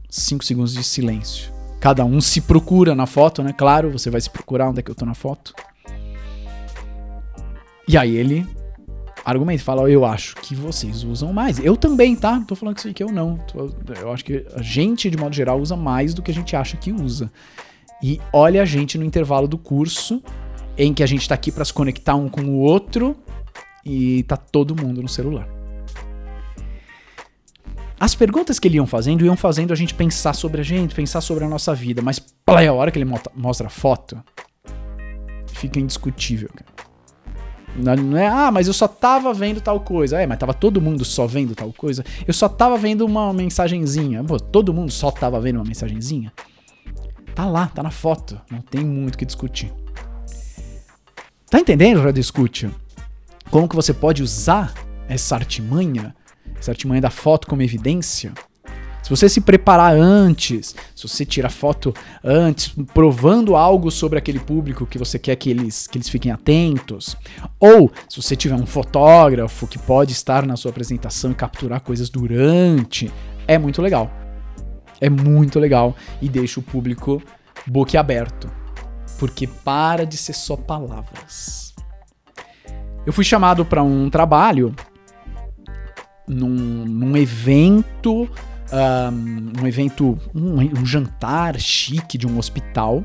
Cinco 0.09 0.43
segundos 0.43 0.73
de 0.73 0.83
silêncio. 0.83 1.51
Cada 1.79 2.03
um 2.03 2.19
se 2.19 2.41
procura 2.41 2.95
na 2.95 3.05
foto, 3.05 3.43
né? 3.43 3.53
Claro, 3.53 3.91
você 3.91 4.09
vai 4.09 4.21
se 4.21 4.29
procurar 4.29 4.69
onde 4.69 4.79
é 4.79 4.81
que 4.81 4.89
eu 4.89 4.95
tô 4.95 5.05
na 5.05 5.13
foto. 5.13 5.53
E 7.87 7.97
aí 7.97 8.15
ele 8.15 8.47
argumento, 9.25 9.63
fala, 9.63 9.89
eu 9.89 10.05
acho 10.05 10.35
que 10.35 10.53
vocês 10.53 11.03
usam 11.03 11.33
mais. 11.33 11.57
Eu 11.57 11.75
também, 11.75 12.15
tá? 12.15 12.33
Não 12.33 12.43
tô 12.43 12.55
falando 12.55 12.75
que 12.75 12.81
isso 12.81 12.89
aqui 12.89 13.03
eu 13.03 13.11
não. 13.11 13.39
Eu 13.99 14.11
acho 14.11 14.23
que 14.23 14.45
a 14.55 14.61
gente, 14.61 15.09
de 15.09 15.17
modo 15.17 15.33
geral, 15.33 15.59
usa 15.59 15.75
mais 15.75 16.13
do 16.13 16.21
que 16.21 16.29
a 16.29 16.33
gente 16.33 16.55
acha 16.55 16.77
que 16.77 16.91
usa. 16.91 17.31
E 18.03 18.21
olha 18.31 18.61
a 18.61 18.65
gente 18.65 18.97
no 18.97 19.03
intervalo 19.03 19.47
do 19.47 19.57
curso, 19.57 20.21
em 20.77 20.94
que 20.94 21.03
a 21.03 21.05
gente 21.05 21.27
tá 21.27 21.36
aqui 21.36 21.51
para 21.51 21.65
se 21.65 21.74
conectar 21.74 22.15
um 22.15 22.29
com 22.29 22.41
o 22.41 22.60
outro 22.60 23.15
e 23.86 24.24
tá 24.24 24.36
todo 24.36 24.75
mundo 24.75 25.01
no 25.01 25.10
celular. 25.10 25.48
As 28.00 28.13
perguntas 28.13 28.60
que 28.60 28.67
ele 28.67 28.75
iam 28.75 28.86
fazendo 28.86 29.25
iam 29.25 29.38
fazendo 29.38 29.72
a 29.72 29.75
gente 29.75 29.94
pensar 29.94 30.34
sobre 30.34 30.62
a 30.62 30.63
gente, 30.63 30.94
pensar 30.94 31.22
sobre 31.22 31.46
a 31.46 31.48
nossa 31.48 31.74
vida, 31.74 32.01
mas 32.01 32.20
play, 32.20 32.67
a 32.67 32.74
hora 32.74 32.91
que 32.91 33.00
ele 33.00 33.10
mostra 33.34 33.67
a 33.67 33.70
foto, 33.70 34.22
fica 35.48 35.79
indiscutível, 35.79 36.50
cara. 36.53 36.75
Não 37.77 38.17
é, 38.17 38.27
ah, 38.27 38.51
mas 38.51 38.67
eu 38.67 38.74
só 38.74 38.88
tava 38.88 39.34
vendo 39.34 39.60
tal 39.60 39.82
coisa. 39.82 40.22
É, 40.22 40.25
mas 40.25 40.38
tava 40.38 40.53
todo 40.53 40.79
mundo 40.79 41.03
só 41.03 41.27
vendo 41.27 41.53
tal 41.53 41.74
coisa. 41.74 42.05
Eu 42.25 42.34
só 42.34 42.48
tava 42.48 42.77
vendo 42.77 43.05
uma 43.05 43.34
mensagenzinha. 43.34 44.24
Pô, 44.24 44.39
todo 44.39 44.74
mundo 44.74 44.91
só 44.91 45.12
tava 45.12 45.41
vendo 45.41 45.58
uma 45.58 45.65
mensagenzinha. 45.65 46.32
Tá 47.34 47.46
lá, 47.46 47.67
tá 47.67 47.84
na 47.84 47.91
foto. 47.91 48.39
Não 48.50 48.62
tem 48.62 48.86
muito 48.86 49.15
o 49.15 49.17
que 49.17 49.25
discutir. 49.25 49.74
Tá 51.55 51.62
entendendo, 51.62 52.01
Radio 52.01 52.19
Escute? 52.19 52.69
Como 53.50 53.69
que 53.69 53.77
você 53.77 53.93
pode 53.93 54.21
usar 54.21 54.74
essa 55.07 55.35
artimanha, 55.35 56.13
essa 56.59 56.71
artimanha 56.71 57.00
da 57.00 57.09
foto 57.09 57.47
como 57.47 57.62
evidência? 57.62 58.33
Se 59.01 59.09
você 59.09 59.29
se 59.29 59.39
preparar 59.39 59.95
antes, 59.95 60.75
se 60.93 61.07
você 61.07 61.25
tirar 61.25 61.50
foto 61.50 61.93
antes, 62.21 62.75
provando 62.93 63.55
algo 63.55 63.89
sobre 63.89 64.19
aquele 64.19 64.41
público 64.41 64.85
que 64.85 64.97
você 64.97 65.17
quer 65.17 65.38
que 65.38 65.50
eles, 65.50 65.88
que 65.88 65.97
eles 65.97 66.09
fiquem 66.09 66.29
atentos, 66.29 67.15
ou 67.57 67.89
se 68.09 68.21
você 68.21 68.35
tiver 68.35 68.55
um 68.55 68.65
fotógrafo 68.65 69.65
que 69.65 69.79
pode 69.79 70.12
estar 70.12 70.45
na 70.45 70.57
sua 70.57 70.71
apresentação 70.71 71.31
e 71.31 71.35
capturar 71.35 71.79
coisas 71.79 72.09
durante, 72.09 73.09
é 73.47 73.57
muito 73.57 73.81
legal. 73.81 74.12
É 75.00 75.09
muito 75.09 75.57
legal 75.57 75.95
e 76.21 76.27
deixa 76.27 76.59
o 76.59 76.63
público 76.63 77.24
boquiaberto. 77.65 78.64
Porque 79.17 79.48
para 79.48 80.05
de 80.05 80.17
ser 80.17 80.34
só 80.34 80.55
palavras. 80.55 81.74
Eu 83.05 83.13
fui 83.13 83.24
chamado 83.24 83.63
para 83.63 83.84
um 83.84 84.10
trabalho 84.10 84.75
num, 86.27 86.86
num 86.86 87.15
evento, 87.15 88.29
um, 88.72 89.62
um 89.62 89.67
evento, 89.67 90.17
um, 90.34 90.60
um, 90.60 90.86
jantar 90.86 91.60
chique 91.60 92.17
de 92.17 92.27
um 92.27 92.38
hospital. 92.38 93.03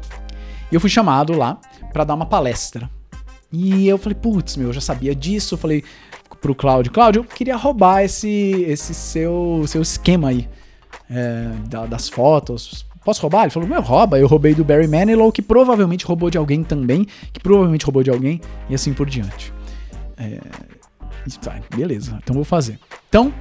E 0.71 0.75
eu 0.75 0.81
fui 0.81 0.90
chamado 0.90 1.37
lá 1.37 1.61
para 1.93 2.05
dar 2.05 2.14
uma 2.14 2.26
palestra. 2.26 2.90
E 3.52 3.87
eu 3.87 3.99
falei, 3.99 4.17
putz, 4.17 4.57
meu, 4.57 4.69
eu 4.69 4.73
já 4.73 4.81
sabia 4.81 5.14
disso. 5.14 5.55
Eu 5.55 5.59
falei 5.59 5.85
pro 6.40 6.55
Cláudio, 6.55 6.93
Cláudio, 6.93 7.21
eu 7.21 7.25
queria 7.25 7.57
roubar 7.57 8.02
esse, 8.02 8.64
esse 8.67 8.95
seu, 8.95 9.64
seu 9.67 9.83
esquema 9.83 10.29
aí 10.29 10.49
é, 11.11 11.50
das 11.87 12.09
fotos. 12.09 12.87
Posso 13.04 13.23
roubar? 13.23 13.42
Ele 13.42 13.50
falou, 13.50 13.69
meu, 13.69 13.80
rouba. 13.80 14.19
Eu 14.19 14.26
roubei 14.26 14.54
do 14.54 14.64
Barry 14.64 14.87
Manilow, 14.87 15.33
que 15.33 15.42
provavelmente 15.42 16.04
roubou 16.04 16.30
de 16.30 16.38
alguém 16.38 16.62
também, 16.62 17.07
que 17.33 17.40
provavelmente 17.40 17.85
roubou 17.85 18.02
de 18.02 18.11
alguém, 18.11 18.40
e 18.69 18.75
assim 18.75 18.92
por 18.92 19.09
diante. 19.09 19.52
É, 20.16 20.38
tá, 21.40 21.59
beleza, 21.75 22.19
então 22.23 22.35
vou 22.35 22.45
fazer. 22.45 22.78
Então, 23.09 23.33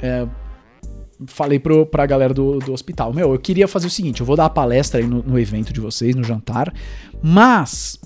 é, 0.00 0.26
falei 1.26 1.58
pro, 1.58 1.84
pra 1.84 2.06
galera 2.06 2.32
do, 2.32 2.58
do 2.58 2.72
hospital: 2.72 3.12
Meu, 3.12 3.32
eu 3.32 3.38
queria 3.38 3.68
fazer 3.68 3.86
o 3.86 3.90
seguinte: 3.90 4.20
eu 4.20 4.26
vou 4.26 4.36
dar 4.36 4.46
a 4.46 4.50
palestra 4.50 5.00
aí 5.00 5.06
no, 5.06 5.22
no 5.22 5.38
evento 5.38 5.72
de 5.72 5.80
vocês, 5.80 6.14
no 6.14 6.24
jantar, 6.24 6.72
mas 7.22 7.98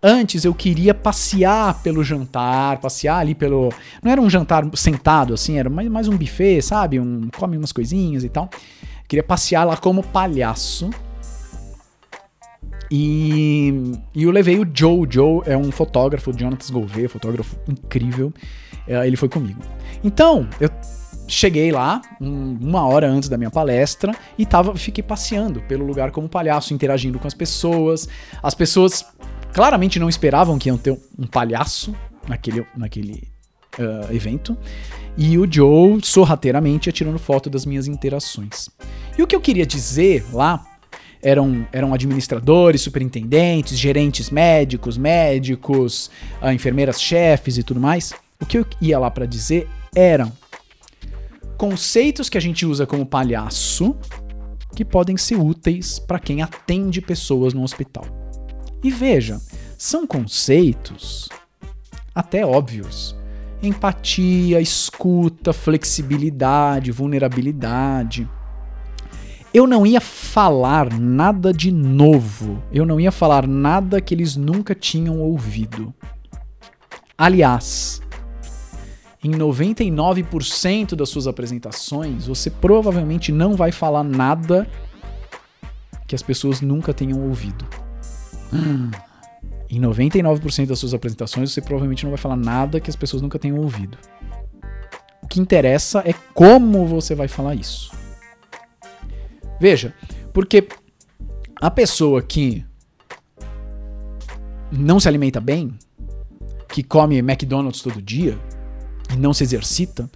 Antes 0.00 0.44
eu 0.44 0.54
queria 0.54 0.94
passear 0.94 1.82
pelo 1.82 2.04
jantar, 2.04 2.78
passear 2.78 3.18
ali 3.18 3.34
pelo. 3.34 3.72
Não 4.00 4.12
era 4.12 4.20
um 4.20 4.30
jantar 4.30 4.64
sentado 4.74 5.34
assim, 5.34 5.58
era 5.58 5.68
mais, 5.68 5.88
mais 5.88 6.06
um 6.06 6.16
buffet, 6.16 6.62
sabe? 6.62 7.00
Um, 7.00 7.28
come 7.36 7.56
umas 7.56 7.72
coisinhas 7.72 8.22
e 8.22 8.28
tal. 8.28 8.48
Queria 9.08 9.22
passear 9.22 9.64
lá 9.64 9.76
como 9.76 10.02
palhaço. 10.02 10.90
E, 12.90 13.92
e 14.14 14.22
eu 14.22 14.30
levei 14.30 14.58
o 14.58 14.66
Joe. 14.72 15.06
O 15.06 15.10
Joe 15.10 15.42
é 15.46 15.56
um 15.56 15.72
fotógrafo, 15.72 16.32
Jonathan 16.32 16.72
Gouveia, 16.72 17.08
fotógrafo 17.08 17.56
incrível. 17.66 18.32
É, 18.86 19.06
ele 19.06 19.16
foi 19.16 19.30
comigo. 19.30 19.60
Então, 20.04 20.46
eu 20.60 20.70
cheguei 21.26 21.72
lá 21.72 22.02
um, 22.20 22.58
uma 22.60 22.86
hora 22.86 23.08
antes 23.08 23.28
da 23.28 23.38
minha 23.38 23.50
palestra 23.50 24.14
e 24.36 24.44
tava, 24.44 24.74
fiquei 24.76 25.02
passeando 25.02 25.60
pelo 25.62 25.86
lugar 25.86 26.10
como 26.10 26.28
palhaço, 26.28 26.74
interagindo 26.74 27.18
com 27.18 27.26
as 27.26 27.34
pessoas. 27.34 28.08
As 28.42 28.54
pessoas 28.54 29.04
claramente 29.52 29.98
não 29.98 30.08
esperavam 30.08 30.58
que 30.58 30.68
iam 30.68 30.76
ter 30.78 30.98
um 31.18 31.26
palhaço 31.26 31.94
naquele, 32.26 32.66
naquele 32.76 33.28
uh, 33.78 34.14
evento. 34.14 34.56
E 35.16 35.36
o 35.36 35.50
Joe 35.50 35.98
sorrateiramente 36.02 36.88
atirando 36.88 37.18
foto 37.18 37.50
das 37.50 37.66
minhas 37.66 37.86
interações. 37.86 38.68
E 39.16 39.22
o 39.22 39.26
que 39.26 39.34
eu 39.34 39.40
queria 39.40 39.66
dizer 39.66 40.24
lá 40.32 40.64
eram, 41.20 41.66
eram 41.72 41.92
administradores, 41.92 42.82
superintendentes, 42.82 43.76
gerentes 43.76 44.30
médicos, 44.30 44.96
médicos, 44.96 46.10
uh, 46.42 46.50
enfermeiras 46.50 47.00
chefes 47.00 47.58
e 47.58 47.62
tudo 47.62 47.80
mais. 47.80 48.12
O 48.40 48.46
que 48.46 48.58
eu 48.58 48.66
ia 48.80 48.98
lá 48.98 49.10
para 49.10 49.26
dizer 49.26 49.68
eram 49.94 50.32
conceitos 51.56 52.28
que 52.28 52.38
a 52.38 52.40
gente 52.40 52.64
usa 52.64 52.86
como 52.86 53.04
palhaço 53.04 53.96
que 54.76 54.84
podem 54.84 55.16
ser 55.16 55.36
úteis 55.36 55.98
para 55.98 56.20
quem 56.20 56.40
atende 56.40 57.00
pessoas 57.00 57.52
no 57.52 57.64
hospital. 57.64 58.04
E 58.82 58.92
veja, 58.92 59.40
são 59.76 60.06
conceitos 60.06 61.28
até 62.14 62.46
óbvios. 62.46 63.17
Empatia, 63.62 64.60
escuta, 64.60 65.52
flexibilidade, 65.52 66.92
vulnerabilidade. 66.92 68.28
Eu 69.52 69.66
não 69.66 69.86
ia 69.86 70.00
falar 70.00 70.92
nada 70.92 71.52
de 71.52 71.72
novo. 71.72 72.62
Eu 72.72 72.86
não 72.86 73.00
ia 73.00 73.10
falar 73.10 73.46
nada 73.46 74.00
que 74.00 74.14
eles 74.14 74.36
nunca 74.36 74.74
tinham 74.74 75.18
ouvido. 75.20 75.92
Aliás, 77.16 78.00
em 79.24 79.32
99% 79.32 80.94
das 80.94 81.08
suas 81.08 81.26
apresentações, 81.26 82.26
você 82.26 82.50
provavelmente 82.50 83.32
não 83.32 83.56
vai 83.56 83.72
falar 83.72 84.04
nada 84.04 84.68
que 86.06 86.14
as 86.14 86.22
pessoas 86.22 86.60
nunca 86.60 86.94
tenham 86.94 87.20
ouvido. 87.28 87.66
Hum. 88.50 88.90
Em 89.70 89.80
99% 89.80 90.66
das 90.66 90.78
suas 90.78 90.94
apresentações, 90.94 91.52
você 91.52 91.60
provavelmente 91.60 92.04
não 92.04 92.10
vai 92.10 92.18
falar 92.18 92.36
nada 92.36 92.80
que 92.80 92.88
as 92.88 92.96
pessoas 92.96 93.20
nunca 93.20 93.38
tenham 93.38 93.58
ouvido. 93.58 93.98
O 95.22 95.26
que 95.26 95.40
interessa 95.40 96.02
é 96.06 96.14
como 96.32 96.86
você 96.86 97.14
vai 97.14 97.28
falar 97.28 97.54
isso. 97.54 97.92
Veja, 99.60 99.94
porque 100.32 100.66
a 101.60 101.70
pessoa 101.70 102.22
que 102.22 102.64
não 104.70 104.98
se 104.98 105.08
alimenta 105.08 105.40
bem, 105.40 105.76
que 106.68 106.82
come 106.82 107.18
McDonald's 107.18 107.82
todo 107.82 108.00
dia 108.00 108.38
e 109.12 109.16
não 109.16 109.34
se 109.34 109.42
exercita, 109.42 110.08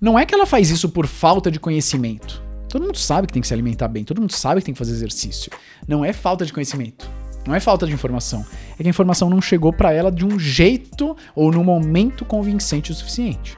não 0.00 0.18
é 0.18 0.24
que 0.24 0.34
ela 0.34 0.46
faz 0.46 0.70
isso 0.70 0.88
por 0.88 1.06
falta 1.06 1.50
de 1.50 1.60
conhecimento. 1.60 2.42
Todo 2.68 2.86
mundo 2.86 2.98
sabe 2.98 3.26
que 3.26 3.32
tem 3.32 3.42
que 3.42 3.48
se 3.48 3.54
alimentar 3.54 3.88
bem, 3.88 4.04
todo 4.04 4.20
mundo 4.20 4.32
sabe 4.32 4.60
que 4.60 4.66
tem 4.66 4.74
que 4.74 4.78
fazer 4.78 4.92
exercício. 4.92 5.52
Não 5.86 6.04
é 6.04 6.12
falta 6.12 6.46
de 6.46 6.52
conhecimento. 6.52 7.10
Não 7.46 7.54
é 7.54 7.60
falta 7.60 7.86
de 7.86 7.92
informação. 7.92 8.44
É 8.74 8.82
que 8.82 8.86
a 8.86 8.90
informação 8.90 9.30
não 9.30 9.40
chegou 9.40 9.72
para 9.72 9.92
ela 9.92 10.10
de 10.10 10.24
um 10.24 10.38
jeito 10.38 11.16
ou 11.34 11.50
no 11.50 11.64
momento 11.64 12.24
convincente 12.24 12.92
o 12.92 12.94
suficiente. 12.94 13.56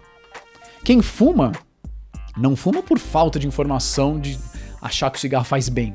Quem 0.85 1.03
fuma, 1.03 1.53
não 2.37 2.57
fuma 2.57 2.83
por 2.83 2.99
falta 2.99 3.38
de 3.38 3.47
informação 3.47 4.18
de 4.18 4.38
achar 4.81 5.11
que 5.11 5.18
o 5.18 5.21
cigarro 5.21 5.45
faz 5.45 5.68
bem. 5.68 5.95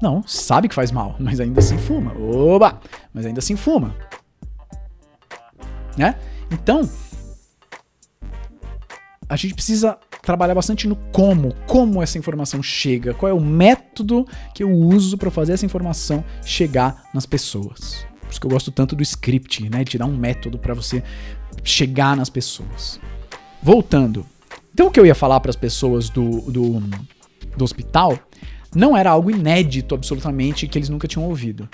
Não, 0.00 0.22
sabe 0.26 0.68
que 0.68 0.74
faz 0.74 0.90
mal, 0.90 1.16
mas 1.18 1.40
ainda 1.40 1.60
assim 1.60 1.76
fuma. 1.76 2.14
Oba! 2.18 2.80
Mas 3.12 3.26
ainda 3.26 3.38
assim 3.38 3.56
fuma. 3.56 3.94
Né? 5.96 6.14
Então, 6.50 6.88
a 9.30 9.36
gente 9.36 9.54
precisa 9.54 9.96
trabalhar 10.22 10.56
bastante 10.56 10.88
no 10.88 10.96
como, 10.96 11.54
como 11.64 12.02
essa 12.02 12.18
informação 12.18 12.60
chega, 12.60 13.14
qual 13.14 13.30
é 13.30 13.32
o 13.32 13.40
método 13.40 14.26
que 14.52 14.64
eu 14.64 14.72
uso 14.72 15.16
para 15.16 15.30
fazer 15.30 15.52
essa 15.52 15.64
informação 15.64 16.24
chegar 16.44 17.04
nas 17.14 17.26
pessoas. 17.26 18.04
Por 18.22 18.28
isso 18.28 18.40
que 18.40 18.46
eu 18.48 18.50
gosto 18.50 18.72
tanto 18.72 18.96
do 18.96 19.04
script, 19.04 19.70
né? 19.70 19.84
De 19.84 19.96
dar 19.96 20.06
um 20.06 20.16
método 20.16 20.58
para 20.58 20.74
você 20.74 21.00
chegar 21.62 22.16
nas 22.16 22.28
pessoas. 22.28 23.00
Voltando. 23.62 24.26
Então 24.74 24.88
o 24.88 24.90
que 24.90 24.98
eu 24.98 25.06
ia 25.06 25.14
falar 25.14 25.38
para 25.38 25.50
as 25.50 25.56
pessoas 25.56 26.10
do, 26.10 26.40
do, 26.50 26.82
do 27.56 27.64
hospital 27.64 28.18
não 28.74 28.96
era 28.96 29.10
algo 29.10 29.30
inédito 29.30 29.94
absolutamente 29.94 30.66
que 30.66 30.76
eles 30.76 30.88
nunca 30.88 31.06
tinham 31.06 31.28
ouvido. 31.28 31.68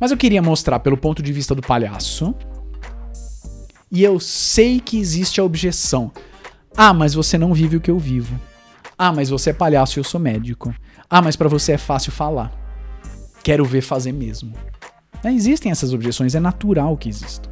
Mas 0.00 0.10
eu 0.10 0.16
queria 0.16 0.42
mostrar 0.42 0.80
pelo 0.80 0.96
ponto 0.96 1.22
de 1.22 1.32
vista 1.32 1.54
do 1.54 1.62
palhaço. 1.62 2.34
E 3.88 4.02
eu 4.02 4.18
sei 4.18 4.80
que 4.80 4.98
existe 4.98 5.40
a 5.40 5.44
objeção. 5.44 6.10
Ah, 6.76 6.92
mas 6.92 7.14
você 7.14 7.36
não 7.36 7.52
vive 7.52 7.76
o 7.76 7.80
que 7.80 7.90
eu 7.90 7.98
vivo. 7.98 8.38
Ah, 8.96 9.12
mas 9.12 9.28
você 9.28 9.50
é 9.50 9.52
palhaço 9.52 9.98
e 9.98 10.00
eu 10.00 10.04
sou 10.04 10.20
médico. 10.20 10.74
Ah, 11.08 11.20
mas 11.20 11.36
para 11.36 11.48
você 11.48 11.72
é 11.72 11.78
fácil 11.78 12.12
falar. 12.12 12.52
Quero 13.42 13.64
ver 13.64 13.82
fazer 13.82 14.12
mesmo. 14.12 14.54
Né, 15.22 15.32
existem 15.32 15.70
essas 15.70 15.92
objeções, 15.92 16.34
é 16.34 16.40
natural 16.40 16.96
que 16.96 17.08
existam. 17.08 17.50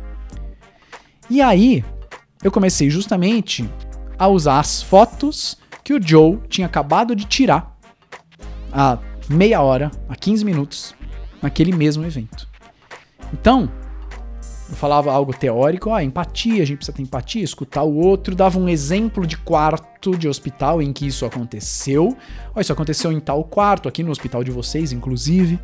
E 1.28 1.40
aí, 1.40 1.84
eu 2.42 2.50
comecei 2.50 2.90
justamente 2.90 3.68
a 4.18 4.26
usar 4.28 4.58
as 4.58 4.82
fotos 4.82 5.56
que 5.84 5.94
o 5.94 6.00
Joe 6.02 6.38
tinha 6.48 6.66
acabado 6.66 7.14
de 7.14 7.24
tirar 7.24 7.76
há 8.72 8.98
meia 9.28 9.60
hora, 9.60 9.90
há 10.08 10.16
15 10.16 10.44
minutos, 10.44 10.94
naquele 11.40 11.72
mesmo 11.72 12.04
evento. 12.04 12.48
Então, 13.32 13.70
falava 14.74 15.12
algo 15.12 15.32
teórico, 15.32 15.92
ah, 15.92 16.02
empatia, 16.02 16.62
a 16.62 16.66
gente 16.66 16.78
precisa 16.78 16.96
ter 16.96 17.02
empatia, 17.02 17.42
escutar 17.42 17.82
o 17.82 17.96
outro, 17.96 18.34
dava 18.34 18.58
um 18.58 18.68
exemplo 18.68 19.26
de 19.26 19.36
quarto 19.36 20.16
de 20.16 20.28
hospital 20.28 20.80
em 20.80 20.92
que 20.92 21.06
isso 21.06 21.26
aconteceu. 21.26 22.16
Oh, 22.54 22.60
isso 22.60 22.72
aconteceu 22.72 23.12
em 23.12 23.20
tal 23.20 23.42
quarto, 23.44 23.88
aqui 23.88 24.02
no 24.02 24.10
hospital 24.10 24.44
de 24.44 24.50
vocês, 24.50 24.92
inclusive 24.92 25.58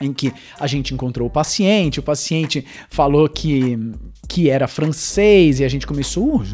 em 0.00 0.12
que 0.12 0.32
a 0.60 0.66
gente 0.66 0.92
encontrou 0.92 1.26
o 1.26 1.30
paciente, 1.30 2.00
o 2.00 2.02
paciente 2.02 2.66
falou 2.90 3.28
que, 3.28 3.78
que 4.28 4.50
era 4.50 4.68
francês 4.68 5.60
e 5.60 5.64
a 5.64 5.68
gente 5.68 5.86
começou, 5.86 6.44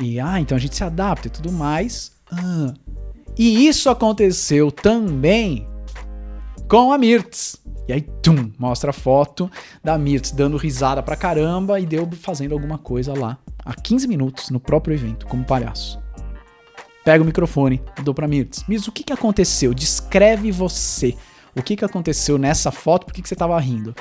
e 0.00 0.20
ah, 0.20 0.40
então 0.40 0.56
a 0.56 0.60
gente 0.60 0.76
se 0.76 0.84
adapta 0.84 1.26
e 1.26 1.30
tudo 1.30 1.50
mais. 1.50 2.12
Ah. 2.30 2.72
E 3.36 3.66
isso 3.66 3.90
aconteceu 3.90 4.70
também 4.70 5.66
com 6.68 6.92
a 6.92 6.98
Mirtz. 6.98 7.56
E 7.90 7.92
aí, 7.92 8.02
tum, 8.22 8.52
mostra 8.56 8.90
a 8.90 8.92
foto 8.92 9.50
da 9.82 9.98
Mirtz 9.98 10.30
dando 10.30 10.56
risada 10.56 11.02
pra 11.02 11.16
caramba 11.16 11.80
e 11.80 11.84
deu 11.84 12.08
fazendo 12.12 12.52
alguma 12.52 12.78
coisa 12.78 13.12
lá 13.18 13.36
há 13.64 13.74
15 13.74 14.06
minutos, 14.06 14.48
no 14.48 14.60
próprio 14.60 14.94
evento, 14.94 15.26
como 15.26 15.44
palhaço. 15.44 16.00
Pego 17.04 17.24
o 17.24 17.26
microfone 17.26 17.82
dou 18.04 18.14
pra 18.14 18.28
Mirtz. 18.28 18.64
Mirtz, 18.68 18.86
o 18.86 18.92
que, 18.92 19.02
que 19.02 19.12
aconteceu? 19.12 19.74
Descreve 19.74 20.52
você. 20.52 21.16
O 21.56 21.64
que, 21.64 21.74
que 21.74 21.84
aconteceu 21.84 22.38
nessa 22.38 22.70
foto? 22.70 23.06
Por 23.06 23.12
que, 23.12 23.22
que 23.22 23.28
você 23.28 23.34
tava 23.34 23.58
rindo? 23.58 23.92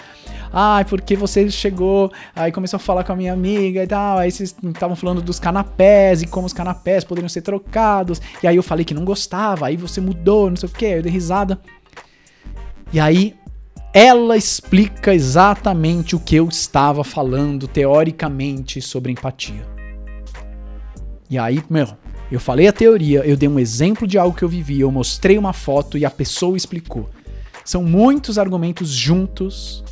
Ah, 0.54 0.86
porque 0.88 1.16
você 1.16 1.50
chegou, 1.50 2.12
aí 2.36 2.52
começou 2.52 2.78
a 2.78 2.80
falar 2.80 3.04
com 3.04 3.14
a 3.14 3.16
minha 3.16 3.34
amiga 3.34 3.84
e 3.84 3.88
tal, 3.88 4.20
aí 4.20 4.30
vocês 4.30 4.56
estavam 4.64 4.96
falando 4.96 5.20
dos 5.20 5.40
canapés 5.40 6.22
e 6.22 6.28
como 6.28 6.46
os 6.46 6.54
canapés 6.54 7.04
poderiam 7.04 7.28
ser 7.28 7.42
trocados, 7.42 8.22
e 8.44 8.48
aí 8.48 8.56
eu 8.56 8.62
falei 8.62 8.86
que 8.86 8.94
não 8.94 9.04
gostava, 9.04 9.66
aí 9.66 9.76
você 9.76 10.00
mudou, 10.00 10.48
não 10.48 10.58
sei 10.58 10.70
o 10.70 10.72
que, 10.72 10.86
eu 10.86 11.02
dei 11.02 11.12
risada. 11.12 11.60
E 12.94 13.00
aí 13.00 13.36
ela 13.94 14.38
explica 14.38 15.14
exatamente 15.14 16.16
o 16.16 16.20
que 16.20 16.36
eu 16.36 16.48
estava 16.48 17.04
falando 17.04 17.68
teoricamente 17.68 18.82
sobre 18.82 19.12
empatia. 19.12 19.68
E 21.30 21.38
aí, 21.38 21.64
meu, 21.70 21.88
eu 22.32 22.40
falei 22.40 22.68
a 22.68 22.74
teoria, 22.74 23.26
eu 23.26 23.36
dei 23.36 23.50
um 23.50 23.60
exemplo 23.60 24.08
de 24.08 24.18
algo 24.18 24.38
que 24.38 24.44
eu 24.44 24.50
vivi, 24.50 24.80
eu 24.80 24.92
mostrei 24.92 25.38
uma 25.38 25.54
foto 25.54 25.98
e 25.98 26.06
a 26.06 26.12
pessoa 26.12 26.56
explicou. 26.56 27.10
São 27.66 27.84
muitos 27.84 28.38
argumentos 28.38 28.90
juntos 28.90 29.84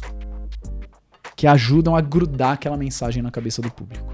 que 1.35 1.47
ajudam 1.47 1.95
a 1.95 2.01
grudar 2.01 2.53
aquela 2.53 2.77
mensagem 2.77 3.21
na 3.21 3.31
cabeça 3.31 3.61
do 3.61 3.71
público. 3.71 4.13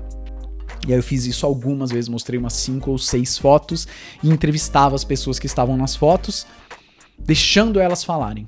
E 0.86 0.92
aí 0.92 1.00
eu 1.00 1.04
fiz 1.04 1.26
isso 1.26 1.46
algumas 1.46 1.92
vezes, 1.92 2.10
mostrei 2.10 2.38
umas 2.38 2.54
cinco 2.54 2.92
ou 2.92 2.98
seis 2.98 3.38
fotos 3.38 3.88
e 4.22 4.30
entrevistava 4.30 4.96
as 4.96 5.06
pessoas 5.06 5.40
que 5.40 5.46
estavam 5.46 5.78
nas 5.78 5.96
fotos, 5.96 6.46
deixando 7.18 7.80
elas 7.80 8.04
falarem. 8.04 8.48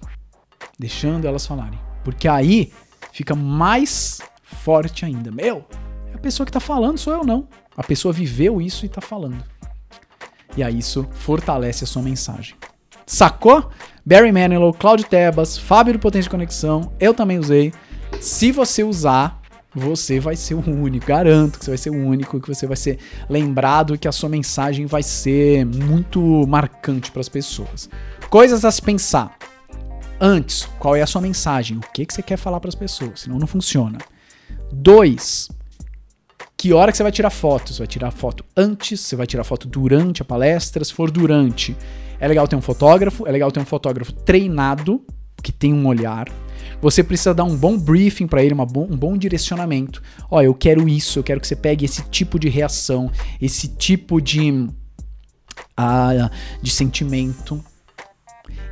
Deixando 0.77 1.25
elas 1.25 1.45
falarem. 1.45 1.79
Porque 2.03 2.27
aí 2.27 2.71
fica 3.11 3.35
mais 3.35 4.21
forte 4.43 5.05
ainda. 5.05 5.31
Meu, 5.31 5.65
a 6.13 6.17
pessoa 6.17 6.45
que 6.45 6.51
tá 6.51 6.59
falando 6.59 6.97
sou 6.97 7.13
eu 7.13 7.23
não. 7.23 7.47
A 7.75 7.83
pessoa 7.83 8.13
viveu 8.13 8.61
isso 8.61 8.85
e 8.85 8.89
tá 8.89 9.01
falando. 9.01 9.43
E 10.55 10.63
aí 10.63 10.79
isso 10.79 11.07
fortalece 11.11 11.83
a 11.83 11.87
sua 11.87 12.01
mensagem. 12.01 12.55
Sacou? 13.05 13.69
Barry 14.05 14.31
Manilow, 14.31 14.73
Claudio 14.73 15.05
Tebas, 15.07 15.57
Fábio 15.57 15.97
do 15.97 16.11
de 16.11 16.29
Conexão, 16.29 16.93
eu 16.99 17.13
também 17.13 17.39
usei. 17.39 17.73
Se 18.19 18.51
você 18.51 18.83
usar, 18.83 19.41
você 19.73 20.19
vai 20.19 20.35
ser 20.35 20.53
o 20.53 20.59
único. 20.59 21.05
Garanto 21.05 21.59
que 21.59 21.65
você 21.65 21.71
vai 21.71 21.77
ser 21.77 21.89
o 21.89 21.95
único, 21.95 22.39
que 22.39 22.47
você 22.47 22.65
vai 22.65 22.77
ser 22.77 22.99
lembrado 23.29 23.93
e 23.93 23.97
que 23.97 24.07
a 24.07 24.11
sua 24.11 24.29
mensagem 24.29 24.85
vai 24.85 25.03
ser 25.03 25.65
muito 25.65 26.21
marcante 26.47 27.11
para 27.11 27.21
as 27.21 27.29
pessoas. 27.29 27.89
Coisas 28.29 28.63
a 28.63 28.71
se 28.71 28.81
pensar. 28.81 29.37
Antes, 30.19 30.67
qual 30.79 30.95
é 30.95 31.01
a 31.01 31.07
sua 31.07 31.21
mensagem? 31.21 31.77
O 31.77 31.81
que, 31.93 32.05
que 32.05 32.13
você 32.13 32.21
quer 32.21 32.37
falar 32.37 32.59
para 32.59 32.69
as 32.69 32.75
pessoas? 32.75 33.21
Senão 33.21 33.37
não 33.37 33.47
funciona. 33.47 33.97
Dois, 34.71 35.49
que 36.57 36.73
hora 36.73 36.91
que 36.91 36.97
você 36.97 37.03
vai 37.03 37.11
tirar 37.11 37.29
foto? 37.29 37.73
Você 37.73 37.79
vai 37.79 37.87
tirar 37.87 38.11
foto 38.11 38.45
antes, 38.55 39.01
você 39.01 39.15
vai 39.15 39.27
tirar 39.27 39.43
foto 39.43 39.67
durante 39.67 40.21
a 40.21 40.25
palestra. 40.25 40.83
Se 40.85 40.93
for 40.93 41.11
durante, 41.11 41.75
é 42.19 42.27
legal 42.27 42.47
ter 42.47 42.55
um 42.55 42.61
fotógrafo, 42.61 43.27
é 43.27 43.31
legal 43.31 43.51
ter 43.51 43.59
um 43.59 43.65
fotógrafo 43.65 44.13
treinado, 44.13 45.03
que 45.43 45.51
tem 45.51 45.73
um 45.73 45.85
olhar. 45.85 46.27
Você 46.81 47.03
precisa 47.03 47.33
dar 47.33 47.43
um 47.43 47.55
bom 47.55 47.77
briefing 47.77 48.27
para 48.27 48.43
ele, 48.43 48.55
bom, 48.55 48.87
um 48.89 48.97
bom 48.97 49.17
direcionamento. 49.17 50.01
Ó, 50.31 50.41
eu 50.41 50.53
quero 50.53 50.87
isso, 50.87 51.19
eu 51.19 51.23
quero 51.23 51.41
que 51.41 51.47
você 51.47 51.55
pegue 51.55 51.85
esse 51.85 52.01
tipo 52.03 52.39
de 52.39 52.49
reação, 52.49 53.11
esse 53.41 53.67
tipo 53.67 54.21
de, 54.21 54.49
uh, 54.49 56.29
de 56.61 56.71
sentimento. 56.71 57.63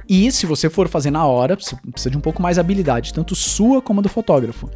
E 0.08 0.32
se 0.32 0.46
você 0.46 0.70
for 0.70 0.88
fazer 0.88 1.12
na 1.12 1.26
hora, 1.26 1.56
você 1.56 1.76
precisa 1.92 2.10
de 2.10 2.18
um 2.18 2.22
pouco 2.22 2.42
mais 2.42 2.60
habilidade, 2.60 3.14
tanto 3.14 3.36
sua 3.36 3.82
como 3.82 4.02
do 4.02 4.10
fotógrafo. 4.10 4.70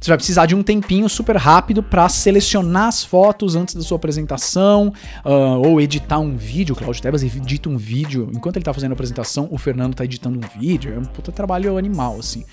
Você 0.00 0.10
vai 0.10 0.16
precisar 0.16 0.46
de 0.46 0.54
um 0.54 0.62
tempinho 0.62 1.06
super 1.10 1.36
rápido 1.36 1.82
para 1.82 2.08
selecionar 2.08 2.88
as 2.88 3.04
fotos 3.04 3.54
antes 3.54 3.74
da 3.74 3.82
sua 3.82 3.96
apresentação, 3.96 4.94
uh, 5.22 5.68
ou 5.68 5.78
editar 5.78 6.18
um 6.18 6.38
vídeo. 6.38 6.74
O 6.74 6.78
Claudio 6.78 7.02
Tebas 7.02 7.22
edita 7.22 7.68
um 7.68 7.76
vídeo. 7.76 8.30
Enquanto 8.34 8.56
ele 8.56 8.64
tá 8.64 8.72
fazendo 8.72 8.92
a 8.92 8.94
apresentação, 8.94 9.46
o 9.50 9.58
Fernando 9.58 9.94
tá 9.94 10.02
editando 10.02 10.38
um 10.38 10.58
vídeo. 10.58 10.94
É 10.94 10.98
um 10.98 11.04
puta 11.04 11.30
trabalho 11.30 11.76
animal, 11.76 12.18
assim. 12.18 12.46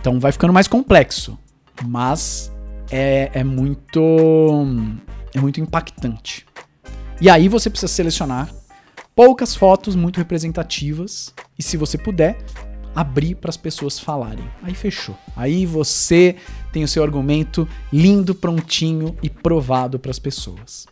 Então 0.00 0.20
vai 0.20 0.30
ficando 0.30 0.52
mais 0.52 0.68
complexo. 0.68 1.36
Mas 1.84 2.52
é, 2.88 3.30
é 3.34 3.42
muito. 3.42 4.00
É 5.34 5.40
muito 5.40 5.60
impactante. 5.60 6.46
E 7.20 7.28
aí 7.28 7.48
você 7.48 7.68
precisa 7.68 7.92
selecionar 7.92 8.48
poucas 9.14 9.54
fotos 9.54 9.94
muito 9.94 10.16
representativas. 10.16 11.32
E 11.58 11.62
se 11.62 11.76
você 11.76 11.96
puder, 11.96 12.38
abrir 12.94 13.34
para 13.34 13.50
as 13.50 13.56
pessoas 13.56 13.98
falarem. 13.98 14.48
Aí 14.62 14.74
fechou. 14.74 15.16
Aí 15.36 15.66
você 15.66 16.36
tem 16.72 16.84
o 16.84 16.88
seu 16.88 17.02
argumento 17.02 17.68
lindo, 17.92 18.34
prontinho 18.34 19.16
e 19.22 19.28
provado 19.28 19.98
para 19.98 20.10
as 20.10 20.18
pessoas. 20.18 20.86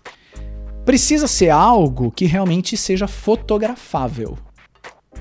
Precisa 0.85 1.29
ser 1.29 1.51
algo 1.51 2.11
que 2.11 2.25
realmente 2.25 2.77
seja 2.77 3.07
fotografável. 3.07 4.37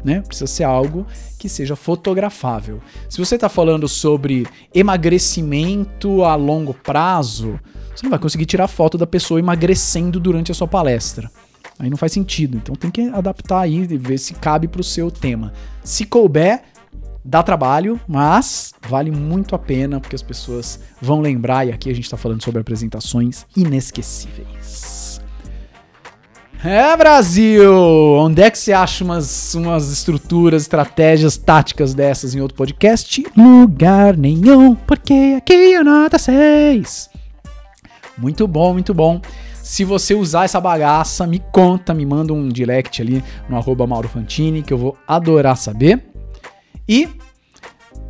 Né? 0.04 0.22
Precisa 0.22 0.48
ser 0.48 0.64
algo 0.64 1.06
que 1.38 1.48
seja 1.48 1.76
fotografável. 1.76 2.82
Se 3.08 3.20
você 3.20 3.36
está 3.36 3.48
falando 3.48 3.88
sobre 3.88 4.48
emagrecimento 4.74 6.24
a 6.24 6.34
longo 6.34 6.74
prazo, 6.74 7.60
você 7.96 8.04
não 8.04 8.10
vai 8.10 8.18
conseguir 8.18 8.48
tirar 8.48 8.68
foto 8.68 8.98
da 8.98 9.06
pessoa 9.06 9.40
emagrecendo 9.40 10.20
durante 10.20 10.52
a 10.52 10.56
sua 10.56 10.68
palestra. 10.68 11.30
Aí 11.82 11.89
não 11.89 11.98
faz 11.98 12.12
sentido. 12.12 12.58
Então 12.58 12.76
tem 12.76 12.91
que 12.91 13.02
adaptar 13.10 13.62
aí 13.62 13.80
e 13.80 13.98
ver 13.98 14.20
se 14.20 14.36
cabe 14.36 14.67
para 14.67 14.82
o 14.82 14.84
seu 14.84 15.10
tema. 15.10 15.52
Se 15.84 16.06
couber, 16.06 16.62
Dá 17.24 17.44
trabalho, 17.44 18.02
mas 18.08 18.74
vale 18.89 19.12
muito 19.12 19.54
a 19.54 19.60
pena 19.60 20.00
porque 20.00 20.15
as 20.15 20.24
pessoas 20.24 20.80
vão 21.00 21.22
lembrar, 21.22 21.67
e 21.67 21.72
aqui 21.72 21.88
a 21.88 21.94
gente 21.94 22.06
está 22.06 22.17
falando 22.17 22.44
sobre 22.44 22.60
apresentações 22.62 23.46
inesquecíveis. 23.56 25.22
É, 26.63 26.98
Brasil! 26.98 27.72
Onde 28.17 28.41
é 28.41 28.50
que 28.50 28.58
você 28.58 28.74
acha 28.74 29.04
umas, 29.04 29.54
umas 29.54 29.91
estruturas, 29.91 30.63
estratégias, 30.63 31.38
táticas 31.38 31.94
dessas 31.94 32.34
em 32.34 32.41
outro 32.41 32.58
podcast? 32.58 33.24
Lugar 33.38 34.17
nenhum, 34.17 34.74
porque 34.74 35.36
aqui 35.38 35.76
é 35.76 35.84
nota 35.84 36.17
6. 36.17 37.08
Muito 38.17 38.48
bom, 38.48 38.74
muito 38.74 38.96
bom. 38.96 39.22
Se 39.71 39.86
você 39.86 40.13
usar 40.13 40.43
essa 40.43 40.60
bagaça, 40.60 41.25
me 41.25 41.39
conta, 41.39 41.93
me 41.93 42.05
manda 42.05 42.34
um 42.34 42.49
direct 42.49 43.01
ali 43.01 43.23
no 43.47 43.55
arroba 43.55 43.88
Mauro 43.88 44.10
Fantini, 44.10 44.62
que 44.62 44.73
eu 44.73 44.77
vou 44.77 44.97
adorar 45.07 45.55
saber. 45.55 46.12
E 46.86 47.07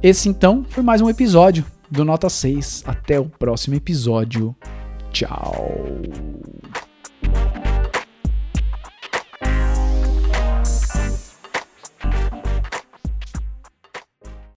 esse 0.02 0.28
então 0.28 0.65
foi 0.67 0.82
mais 0.82 1.02
um 1.02 1.08
episódio 1.08 1.63
do 1.88 2.04
Nota 2.04 2.32
6. 2.32 2.86
Até 2.88 3.19
o 3.19 3.26
próximo 3.26 3.76
episódio. 3.76 4.56
Tchau. 5.12 5.78